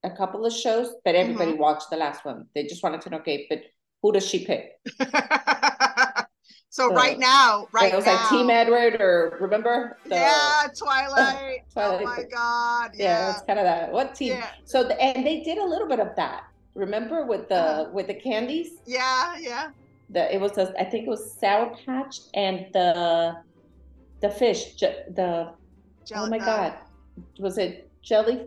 a 0.02 0.10
couple 0.10 0.46
of 0.46 0.52
shows, 0.52 0.94
but 1.04 1.14
everybody 1.14 1.52
mm-hmm. 1.52 1.60
watched 1.60 1.90
the 1.90 1.96
last 1.96 2.24
one. 2.24 2.46
They 2.54 2.64
just 2.64 2.82
wanted 2.82 3.02
to 3.02 3.10
know, 3.10 3.18
okay, 3.18 3.46
but 3.50 3.60
who 4.02 4.12
does 4.12 4.26
she 4.26 4.44
pick? 4.46 4.70
so, 6.70 6.88
so, 6.88 6.94
right 6.94 7.18
now, 7.18 7.66
right 7.72 7.92
it 7.92 7.96
was 7.96 8.06
now, 8.06 8.14
like 8.14 8.28
Team 8.30 8.50
Edward, 8.50 9.00
or 9.00 9.36
remember? 9.40 9.98
The, 10.04 10.14
yeah, 10.14 10.66
Twilight. 10.78 11.64
Twilight. 11.72 12.00
Oh 12.00 12.04
my 12.04 12.22
god. 12.32 12.90
Yeah, 12.94 13.04
yeah 13.04 13.30
it's 13.30 13.42
kind 13.42 13.58
of 13.58 13.64
that. 13.64 13.92
What 13.92 14.14
team? 14.14 14.34
Yeah. 14.34 14.48
So 14.64 14.84
the, 14.84 15.00
and 15.00 15.26
they 15.26 15.40
did 15.40 15.58
a 15.58 15.64
little 15.64 15.88
bit 15.88 16.00
of 16.00 16.14
that. 16.16 16.44
Remember 16.76 17.26
with 17.26 17.48
the 17.48 17.56
uh, 17.56 17.90
with 17.92 18.06
the 18.06 18.14
candies? 18.14 18.78
Yeah, 18.86 19.36
yeah. 19.40 19.70
The 20.10 20.32
it 20.32 20.40
was 20.40 20.58
a, 20.58 20.72
I 20.78 20.84
think 20.84 21.06
it 21.06 21.10
was 21.10 21.32
Sour 21.32 21.74
Patch 21.84 22.20
and 22.34 22.66
the 22.72 23.36
the 24.20 24.30
fish 24.30 24.76
the 24.76 25.52
Jelly, 26.06 26.26
oh 26.26 26.30
my 26.30 26.38
uh, 26.38 26.44
god 26.44 26.74
was 27.38 27.58
it 27.58 27.90
jelly? 28.02 28.46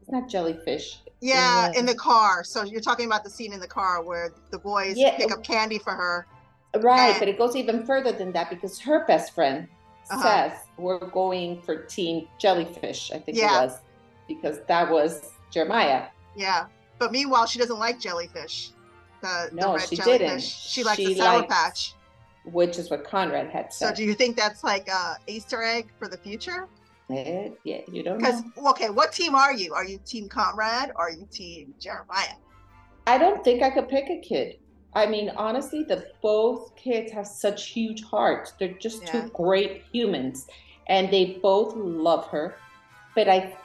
It's 0.00 0.10
not 0.10 0.28
jellyfish. 0.28 1.00
Yeah, 1.20 1.70
in 1.76 1.86
the 1.86 1.94
car. 1.94 2.44
So 2.44 2.64
you're 2.64 2.80
talking 2.80 3.06
about 3.06 3.24
the 3.24 3.30
scene 3.30 3.52
in 3.52 3.60
the 3.60 3.68
car 3.68 4.02
where 4.02 4.32
the 4.50 4.58
boys 4.58 4.96
yeah. 4.96 5.16
pick 5.16 5.30
up 5.30 5.42
candy 5.44 5.78
for 5.78 5.92
her. 5.92 6.26
Right, 6.78 7.10
and... 7.10 7.18
but 7.18 7.28
it 7.28 7.36
goes 7.36 7.56
even 7.56 7.84
further 7.84 8.12
than 8.12 8.32
that 8.32 8.48
because 8.48 8.78
her 8.80 9.04
best 9.06 9.34
friend 9.34 9.68
uh-huh. 10.10 10.22
says 10.22 10.58
we're 10.78 10.98
going 10.98 11.60
for 11.62 11.84
Team 11.84 12.26
Jellyfish. 12.38 13.10
I 13.12 13.18
think 13.18 13.36
yeah. 13.36 13.62
it 13.62 13.66
was 13.66 13.78
because 14.28 14.60
that 14.66 14.90
was 14.90 15.30
Jeremiah. 15.50 16.06
Yeah, 16.36 16.66
but 17.00 17.10
meanwhile, 17.10 17.46
she 17.46 17.58
doesn't 17.58 17.78
like 17.78 17.98
jellyfish. 17.98 18.70
The, 19.22 19.48
no, 19.52 19.72
the 19.72 19.80
she 19.80 19.96
jellyfish. 19.96 20.18
didn't. 20.18 20.42
She 20.42 20.84
likes 20.84 20.98
she 20.98 21.06
the 21.06 21.14
sour 21.16 21.38
liked, 21.38 21.50
patch, 21.50 21.94
which 22.44 22.78
is 22.78 22.90
what 22.90 23.04
Conrad 23.04 23.50
had 23.50 23.72
said. 23.72 23.88
So, 23.88 23.94
do 23.94 24.04
you 24.04 24.14
think 24.14 24.36
that's 24.36 24.62
like 24.62 24.86
a 24.88 25.16
Easter 25.26 25.62
egg 25.62 25.88
for 25.98 26.06
the 26.06 26.18
future? 26.18 26.68
Eh, 27.10 27.48
yeah, 27.64 27.80
you 27.90 28.04
don't 28.04 28.18
Because 28.18 28.42
okay, 28.68 28.90
what 28.90 29.12
team 29.12 29.34
are 29.34 29.52
you? 29.52 29.74
Are 29.74 29.84
you 29.84 29.98
team 30.04 30.28
Conrad 30.28 30.90
or 30.94 31.08
are 31.08 31.10
you 31.10 31.26
team 31.32 31.74
Jeremiah? 31.80 32.36
I 33.06 33.18
don't 33.18 33.42
think 33.42 33.62
I 33.62 33.70
could 33.70 33.88
pick 33.88 34.08
a 34.10 34.20
kid. 34.20 34.58
I 34.94 35.06
mean, 35.06 35.30
honestly, 35.36 35.84
the 35.84 36.06
both 36.20 36.76
kids 36.76 37.10
have 37.12 37.26
such 37.26 37.68
huge 37.68 38.04
hearts. 38.04 38.52
They're 38.58 38.74
just 38.74 39.02
yeah. 39.02 39.22
two 39.22 39.28
great 39.30 39.84
humans, 39.90 40.46
and 40.88 41.10
they 41.10 41.38
both 41.42 41.74
love 41.76 42.26
her. 42.28 42.56
But 43.14 43.28
I, 43.28 43.56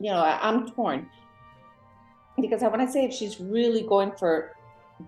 you 0.00 0.10
know, 0.10 0.18
I, 0.18 0.38
I'm 0.42 0.70
torn 0.70 1.08
because 2.40 2.62
I 2.62 2.68
want 2.68 2.82
to 2.82 2.90
say 2.90 3.04
if 3.04 3.12
she's 3.12 3.40
really 3.40 3.82
going 3.82 4.12
for 4.12 4.52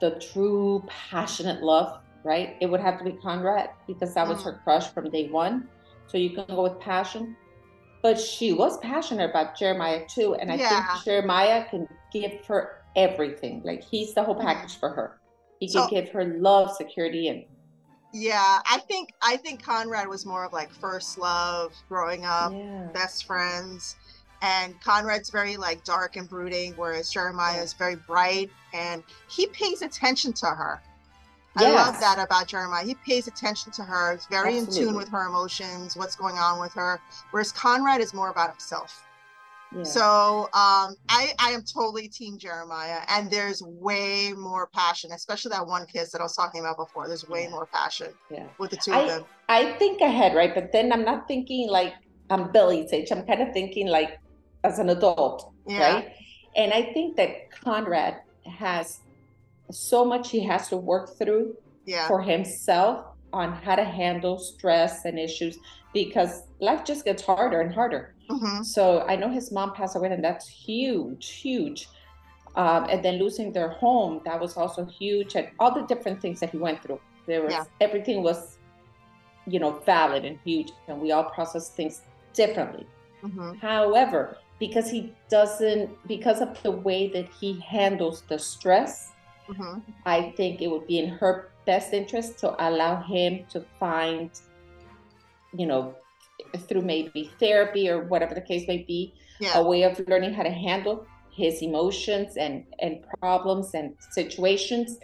the 0.00 0.22
true 0.32 0.84
passionate 0.86 1.62
love, 1.62 2.00
right? 2.24 2.56
It 2.60 2.66
would 2.66 2.80
have 2.80 2.98
to 2.98 3.04
be 3.04 3.12
Conrad 3.12 3.70
because 3.86 4.14
that 4.14 4.26
was 4.26 4.38
mm. 4.38 4.44
her 4.44 4.60
crush 4.64 4.88
from 4.88 5.10
day 5.10 5.28
one. 5.28 5.68
So 6.06 6.18
you 6.18 6.30
can 6.30 6.46
go 6.46 6.62
with 6.62 6.78
passion. 6.80 7.36
But 8.02 8.18
she 8.18 8.52
was 8.52 8.78
passionate 8.78 9.30
about 9.30 9.58
Jeremiah 9.58 10.04
too. 10.08 10.34
And 10.34 10.52
I 10.52 10.56
yeah. 10.56 10.94
think 10.94 11.04
Jeremiah 11.04 11.64
can 11.68 11.88
give 12.12 12.44
her 12.46 12.82
everything. 12.96 13.62
Like 13.64 13.82
he's 13.82 14.14
the 14.14 14.22
whole 14.22 14.36
mm-hmm. 14.36 14.46
package 14.46 14.78
for 14.78 14.90
her. 14.90 15.20
He 15.60 15.66
can 15.66 15.82
so, 15.82 15.88
give 15.88 16.08
her 16.10 16.24
love, 16.24 16.72
security, 16.76 17.28
and 17.28 17.44
yeah, 18.12 18.60
I 18.64 18.78
think 18.78 19.12
I 19.20 19.36
think 19.36 19.62
Conrad 19.62 20.08
was 20.08 20.24
more 20.24 20.44
of 20.44 20.52
like 20.52 20.72
first 20.72 21.18
love, 21.18 21.74
growing 21.88 22.24
up, 22.24 22.52
yeah. 22.52 22.88
best 22.94 23.26
friends. 23.26 23.96
And 24.40 24.80
Conrad's 24.80 25.30
very 25.30 25.56
like 25.56 25.84
dark 25.84 26.16
and 26.16 26.28
brooding, 26.28 26.74
whereas 26.76 27.10
Jeremiah 27.10 27.56
yeah. 27.56 27.62
is 27.62 27.72
very 27.72 27.96
bright 27.96 28.50
and 28.72 29.02
he 29.28 29.46
pays 29.46 29.82
attention 29.82 30.32
to 30.34 30.46
her. 30.46 30.80
Yes. 31.58 31.66
I 31.66 31.84
love 31.84 32.00
that 32.00 32.24
about 32.24 32.46
Jeremiah. 32.46 32.84
He 32.84 32.94
pays 32.94 33.26
attention 33.26 33.72
to 33.72 33.82
her. 33.82 34.14
He's 34.14 34.26
very 34.26 34.58
Absolutely. 34.58 34.80
in 34.80 34.88
tune 34.88 34.96
with 34.96 35.08
her 35.08 35.26
emotions, 35.26 35.96
what's 35.96 36.14
going 36.14 36.36
on 36.36 36.60
with 36.60 36.72
her. 36.74 37.00
Whereas 37.32 37.50
Conrad 37.50 38.00
is 38.00 38.14
more 38.14 38.30
about 38.30 38.50
himself. 38.50 39.04
Yeah. 39.74 39.82
So 39.82 40.44
um, 40.54 40.96
I 41.08 41.32
I 41.38 41.50
am 41.50 41.62
totally 41.62 42.08
team 42.08 42.38
Jeremiah, 42.38 43.00
and 43.08 43.30
there's 43.30 43.62
way 43.62 44.32
more 44.32 44.68
passion, 44.68 45.12
especially 45.12 45.50
that 45.50 45.66
one 45.66 45.84
kiss 45.86 46.10
that 46.12 46.20
I 46.20 46.24
was 46.24 46.34
talking 46.34 46.60
about 46.60 46.78
before. 46.78 47.06
There's 47.06 47.28
way 47.28 47.42
yeah. 47.44 47.50
more 47.50 47.66
passion 47.66 48.14
yeah. 48.30 48.46
with 48.58 48.70
the 48.70 48.78
two 48.78 48.92
I, 48.92 49.00
of 49.00 49.08
them. 49.08 49.24
I 49.48 49.72
think 49.72 50.00
ahead, 50.00 50.34
right? 50.34 50.54
But 50.54 50.72
then 50.72 50.90
I'm 50.90 51.04
not 51.04 51.28
thinking 51.28 51.68
like 51.68 51.92
I'm 52.30 52.50
Belly's 52.50 52.92
age. 52.92 53.10
I'm 53.10 53.26
kind 53.26 53.42
of 53.42 53.52
thinking 53.52 53.88
like 53.88 54.18
as 54.64 54.78
an 54.78 54.88
adult, 54.90 55.52
yeah. 55.66 55.94
right? 55.94 56.12
And 56.56 56.72
I 56.72 56.92
think 56.92 57.16
that 57.16 57.50
Conrad 57.50 58.20
has 58.46 59.00
so 59.70 60.04
much 60.04 60.30
he 60.30 60.40
has 60.44 60.68
to 60.68 60.76
work 60.76 61.16
through 61.16 61.56
yeah. 61.84 62.08
for 62.08 62.22
himself 62.22 63.06
on 63.32 63.52
how 63.52 63.76
to 63.76 63.84
handle 63.84 64.38
stress 64.38 65.04
and 65.04 65.18
issues 65.18 65.58
because 65.92 66.44
life 66.60 66.84
just 66.84 67.04
gets 67.04 67.22
harder 67.22 67.60
and 67.60 67.72
harder. 67.72 68.14
Mm-hmm. 68.30 68.62
So 68.62 69.02
I 69.02 69.16
know 69.16 69.30
his 69.30 69.50
mom 69.52 69.74
passed 69.74 69.96
away, 69.96 70.10
and 70.10 70.22
that's 70.22 70.48
huge, 70.48 71.28
huge. 71.30 71.88
Um, 72.56 72.86
and 72.88 73.04
then 73.04 73.18
losing 73.18 73.52
their 73.52 73.68
home, 73.68 74.20
that 74.24 74.40
was 74.40 74.56
also 74.56 74.84
huge, 74.84 75.34
and 75.34 75.48
all 75.58 75.72
the 75.72 75.82
different 75.82 76.20
things 76.20 76.40
that 76.40 76.50
he 76.50 76.58
went 76.58 76.82
through. 76.82 77.00
There 77.26 77.42
was 77.42 77.52
yeah. 77.52 77.64
everything 77.80 78.22
was, 78.22 78.58
you 79.46 79.60
know, 79.60 79.78
valid 79.86 80.24
and 80.24 80.38
huge, 80.44 80.72
and 80.88 81.00
we 81.00 81.12
all 81.12 81.24
process 81.24 81.70
things 81.70 82.02
differently. 82.32 82.86
Mm-hmm. 83.22 83.54
However, 83.58 84.38
because 84.58 84.90
he 84.90 85.12
doesn't, 85.28 85.90
because 86.06 86.40
of 86.40 86.60
the 86.62 86.70
way 86.70 87.08
that 87.08 87.28
he 87.40 87.60
handles 87.60 88.22
the 88.28 88.38
stress, 88.38 89.12
mm-hmm. 89.48 89.78
I 90.04 90.32
think 90.36 90.60
it 90.60 90.68
would 90.68 90.86
be 90.86 90.98
in 90.98 91.08
her 91.08 91.50
best 91.64 91.92
interest 91.92 92.38
to 92.38 92.54
allow 92.66 93.02
him 93.02 93.44
to 93.50 93.64
find, 93.78 94.30
you 95.56 95.66
know, 95.66 95.94
through 96.66 96.82
maybe 96.82 97.30
therapy 97.38 97.88
or 97.88 98.04
whatever 98.04 98.34
the 98.34 98.40
case 98.40 98.66
may 98.66 98.78
be, 98.78 99.14
yeah. 99.40 99.58
a 99.58 99.62
way 99.62 99.82
of 99.82 100.00
learning 100.08 100.34
how 100.34 100.42
to 100.42 100.50
handle 100.50 101.06
his 101.30 101.62
emotions 101.62 102.36
and 102.36 102.64
and 102.80 103.04
problems 103.20 103.74
and 103.74 103.94
situations. 104.10 104.98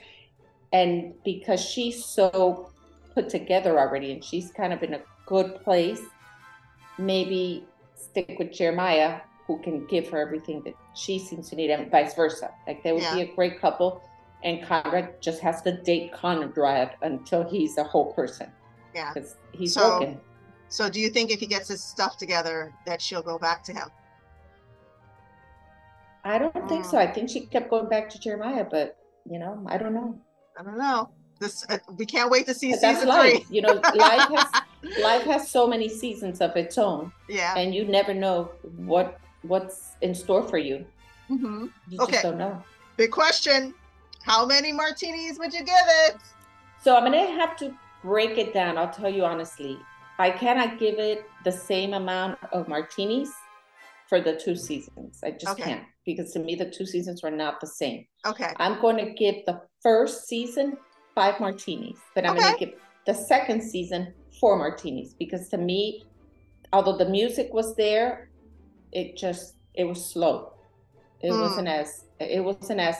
And 0.73 1.14
because 1.25 1.61
she's 1.61 2.05
so 2.05 2.71
put 3.14 3.29
together 3.29 3.79
already 3.79 4.11
and 4.11 4.25
she's 4.25 4.51
kind 4.51 4.73
of 4.73 4.83
in 4.83 4.95
a 4.95 5.03
good 5.27 5.62
place, 5.62 6.01
maybe 6.99 7.64
stick 7.95 8.37
with 8.38 8.53
Jeremiah, 8.53 9.21
who 9.46 9.59
can 9.59 9.87
give 9.87 10.09
her 10.09 10.18
everything 10.18 10.62
that 10.64 10.74
she 10.94 11.18
seems 11.18 11.50
to 11.50 11.57
need, 11.57 11.70
and 11.70 11.90
vice 11.90 12.14
versa. 12.14 12.50
Like 12.66 12.83
they 12.83 12.92
would 12.92 13.02
yeah. 13.02 13.14
be 13.14 13.20
a 13.22 13.35
great 13.35 13.61
couple. 13.61 14.02
And 14.42 14.62
Conrad 14.62 15.22
just 15.22 15.40
has 15.40 15.62
to 15.62 15.80
date 15.83 16.12
Conrad 16.12 16.96
until 17.02 17.48
he's 17.48 17.78
a 17.78 17.85
whole 17.85 18.12
person. 18.12 18.50
Yeah. 18.94 19.12
Because 19.12 19.37
he's 19.52 19.74
so, 19.74 19.98
broken. 19.98 20.20
So 20.68 20.90
do 20.90 21.00
you 21.00 21.09
think 21.09 21.30
if 21.30 21.40
he 21.40 21.46
gets 21.46 21.68
his 21.68 21.83
stuff 21.83 22.16
together 22.16 22.72
that 22.87 23.00
she'll 23.00 23.22
go 23.22 23.38
back 23.38 23.62
to 23.64 23.72
him? 23.72 23.88
I 26.24 26.38
don't 26.38 26.54
mm. 26.54 26.68
think 26.68 26.85
so. 26.85 26.98
I 26.98 27.07
think 27.07 27.30
she 27.30 27.40
kept 27.40 27.70
going 27.70 27.88
back 27.88 28.09
to 28.11 28.18
Jeremiah, 28.18 28.66
but 28.68 28.96
you 29.28 29.38
know, 29.38 29.62
I 29.66 29.78
don't 29.78 29.94
know. 29.94 30.18
I 30.59 30.62
don't 30.62 30.78
know. 30.78 31.11
This 31.38 31.66
uh, 31.68 31.78
we 31.96 32.07
can't 32.07 32.30
wait 32.30 32.46
to 32.46 32.54
see 32.54 32.70
but 32.70 32.80
season 32.80 33.09
life. 33.09 33.46
three. 33.46 33.57
You 33.57 33.62
know, 33.62 33.80
life 33.94 34.28
has 34.30 34.62
life 35.02 35.22
has 35.24 35.50
so 35.50 35.66
many 35.66 35.88
seasons 35.88 36.40
of 36.40 36.57
its 36.57 36.78
own. 36.78 37.12
Yeah. 37.28 37.57
And 37.57 37.74
you 37.74 37.85
never 37.85 38.14
know 38.14 38.50
what 38.76 39.18
what's 39.46 39.96
in 40.02 40.14
store 40.14 40.42
for 40.42 40.59
you. 40.59 40.85
Mm-hmm. 41.30 41.66
You 41.88 42.00
okay. 42.00 42.12
just 42.12 42.24
don't 42.24 42.38
know. 42.38 42.62
Big 42.96 43.11
question. 43.11 43.74
How 44.22 44.46
many 44.46 44.72
martinis 44.72 45.38
would 45.38 45.52
you 45.52 45.64
give 45.64 45.87
it? 46.07 46.16
So 46.83 46.96
I'm 46.96 47.04
gonna 47.04 47.26
have 47.26 47.57
to 47.59 47.74
break 48.02 48.38
it 48.38 48.52
down. 48.52 48.76
I'll 48.78 48.90
tell 48.92 49.11
you 49.11 49.24
honestly. 49.24 49.78
I 50.18 50.30
cannot 50.30 50.78
give 50.78 50.98
it 50.98 51.26
the 51.44 51.50
same 51.50 51.92
amount 51.92 52.38
of 52.52 52.68
martinis 52.68 53.30
for 54.09 54.20
the 54.20 54.37
two 54.37 54.54
seasons. 54.54 55.20
I 55.24 55.33
just 55.33 55.59
okay. 55.59 55.62
can't 55.64 55.85
because 56.07 56.33
to 56.33 56.38
me 56.38 56.54
the 56.54 56.70
two 56.70 56.87
seasons 56.87 57.22
were 57.22 57.30
not 57.30 57.61
the 57.61 57.66
same. 57.66 58.07
Okay. 58.26 58.52
I'm 58.59 58.80
going 58.80 58.96
to 58.98 59.12
give 59.12 59.37
the 59.46 59.61
first 59.83 60.28
season 60.28 60.76
five 61.14 61.40
martinis, 61.40 61.98
but 62.14 62.24
I'm 62.24 62.37
okay. 62.37 62.42
going 62.42 62.59
to 62.59 62.66
give 62.66 62.74
the 63.07 63.14
second 63.14 63.62
season 63.62 64.14
four 64.40 64.57
martinis 64.57 65.14
because 65.14 65.48
to 65.48 65.59
me, 65.59 66.04
although 66.72 66.96
the 66.96 67.09
music 67.09 67.52
was 67.52 67.74
there, 67.76 68.30
it 68.94 69.16
just 69.16 69.57
it 69.74 69.85
was 69.85 70.04
slow. 70.04 70.54
It 71.20 71.30
mm. 71.30 71.40
wasn't 71.40 71.68
as 71.68 72.04
it 72.20 72.42
wasn't 72.42 72.80
as 72.80 72.96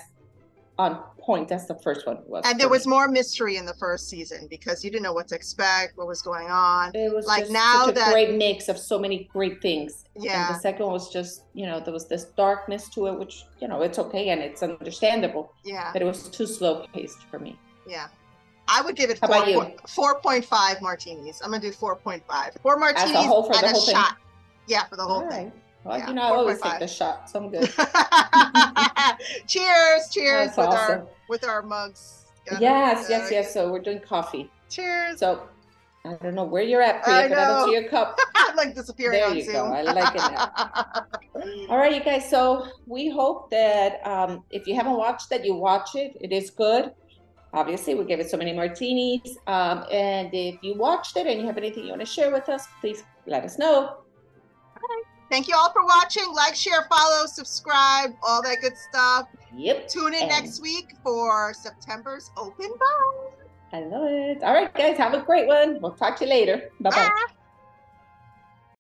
on 0.77 1.01
point 1.21 1.53
as 1.53 1.67
the 1.67 1.75
first 1.77 2.07
one 2.07 2.19
was. 2.27 2.45
And 2.45 2.59
there 2.59 2.69
was 2.69 2.87
me. 2.87 2.91
more 2.91 3.09
mystery 3.09 3.57
in 3.57 3.65
the 3.65 3.75
first 3.75 4.09
season 4.09 4.47
because 4.51 4.85
you 4.85 4.91
didn't 4.91 5.05
know 5.05 5.13
what 5.13 5.29
to 5.29 5.35
expect, 5.35 5.97
what 5.97 6.07
was 6.07 6.21
going 6.21 6.49
on. 6.49 6.91
It 6.95 7.15
was 7.15 7.27
like 7.27 7.49
now 7.49 7.87
that 7.87 8.13
great 8.13 8.37
mix 8.37 8.69
of 8.69 8.77
so 8.77 8.99
many 8.99 9.29
great 9.33 9.63
things. 9.63 10.05
Yeah. 10.17 10.49
And 10.49 10.55
the 10.55 10.61
second 10.61 10.87
was 10.87 11.13
just, 11.13 11.45
you 11.55 11.67
know, 11.67 11.81
there 11.81 11.93
was 11.93 12.09
this 12.09 12.25
darkness 12.25 12.89
to 12.91 13.07
it, 13.07 13.19
which, 13.19 13.45
you 13.61 13.69
know, 13.69 13.83
it's 13.83 13.99
okay 13.99 14.31
and 14.31 14.41
it's 14.41 14.63
understandable. 14.63 15.53
Yeah. 15.65 15.91
But 15.93 16.03
it 16.03 16.07
was 16.07 16.29
too 16.29 16.47
slow 16.47 16.87
paced 16.93 17.23
for 17.25 17.39
me. 17.39 17.59
Yeah. 17.87 18.09
I 18.67 18.83
would 18.83 18.97
give 18.97 19.11
it 19.11 19.19
How 19.21 19.29
4, 19.29 20.21
4.5 20.23 20.81
martinis. 20.81 21.41
I'm 21.43 21.51
gonna 21.51 21.63
do 21.63 21.71
4.5. 21.71 22.23
Four 22.63 22.79
martinis 22.79 23.11
and 23.15 23.77
a 23.77 23.81
shot. 23.81 24.09
Thing? 24.09 24.17
Yeah, 24.67 24.85
for 24.87 24.97
the 24.97 25.05
whole 25.05 25.29
thing. 25.29 25.53
Well, 25.85 25.99
yeah, 25.99 26.09
you 26.09 26.15
know, 26.15 26.23
I 26.23 26.29
always 26.31 26.61
take 26.61 26.79
the 26.79 26.89
shot, 26.89 27.29
so 27.29 27.41
I'm 27.41 27.51
good. 27.51 27.69
cheers, 29.47 30.09
cheers 30.11 30.47
That's 30.47 30.57
with 30.57 30.67
awesome. 30.67 31.01
our 31.01 31.07
with 31.29 31.45
our 31.45 31.63
mugs. 31.63 32.25
Yes, 32.59 33.07
yes, 33.09 33.31
yes. 33.31 33.53
So 33.53 33.71
we're 33.71 33.81
doing 33.81 34.01
coffee. 34.01 34.51
Cheers. 34.71 35.19
So 35.19 35.49
I 36.07 36.15
don't 36.23 36.35
know 36.35 36.45
where 36.45 36.63
you're 36.63 36.83
at, 36.83 37.03
Priya, 37.03 37.29
but 37.29 37.39
I 37.39 37.47
don't 37.47 37.69
see 37.69 37.75
your 37.75 37.89
cup. 37.89 38.19
I'm 38.35 38.57
like 38.57 38.75
disappearing 38.75 39.21
there 39.21 39.35
you 39.35 39.43
Zoom. 39.43 39.55
go. 39.55 39.65
I 39.73 39.83
like 39.83 40.15
it 40.15 40.19
now. 40.19 41.07
All 41.71 41.79
right, 41.79 41.95
you 41.95 42.03
guys. 42.03 42.29
So 42.29 42.67
we 42.87 43.11
hope 43.11 43.51
that 43.51 44.07
um, 44.07 44.45
if 44.51 44.67
you 44.67 44.75
haven't 44.75 44.97
watched 44.97 45.31
that, 45.31 45.45
you 45.45 45.55
watch 45.55 45.95
it. 45.95 46.17
It 46.21 46.33
is 46.33 46.51
good. 46.51 46.93
Obviously, 47.55 47.95
we 47.95 48.05
gave 48.05 48.21
it 48.21 48.29
so 48.29 48.37
many 48.37 48.53
martinis. 48.53 49.39
Um, 49.47 49.85
and 49.91 50.29
if 50.33 50.57
you 50.63 50.75
watched 50.77 51.17
it 51.17 51.27
and 51.27 51.41
you 51.41 51.47
have 51.47 51.57
anything 51.57 51.85
you 51.85 51.91
want 51.91 52.01
to 52.01 52.07
share 52.07 52.33
with 52.33 52.49
us, 52.49 52.67
please 52.81 53.05
let 53.27 53.45
us 53.45 53.59
know. 53.59 54.04
Thank 55.35 55.49
you 55.49 55.57
all 55.57 55.73
for 55.73 55.85
watching. 55.85 56.33
Like, 56.33 56.55
share, 56.55 56.87
follow, 56.89 57.27
subscribe, 57.27 58.15
all 58.23 58.41
that 58.45 58.59
good 58.61 58.77
stuff. 58.77 59.27
Yep. 59.53 59.89
Tune 59.89 60.15
in 60.15 60.21
and 60.23 60.29
next 60.29 60.63
week 60.63 60.95
for 61.03 61.53
September's 61.53 62.31
open 62.37 62.71
bar. 62.79 63.33
I 63.73 63.85
love 63.85 64.05
it. 64.05 64.45
All 64.45 64.55
right, 64.55 64.73
guys, 64.73 64.97
have 64.97 65.13
a 65.13 65.23
great 65.23 65.49
one. 65.49 65.81
We'll 65.81 65.91
talk 65.91 66.17
to 66.19 66.25
you 66.25 66.31
later. 66.31 66.71
Bye-bye. 66.79 66.95
Bye. 66.95 67.34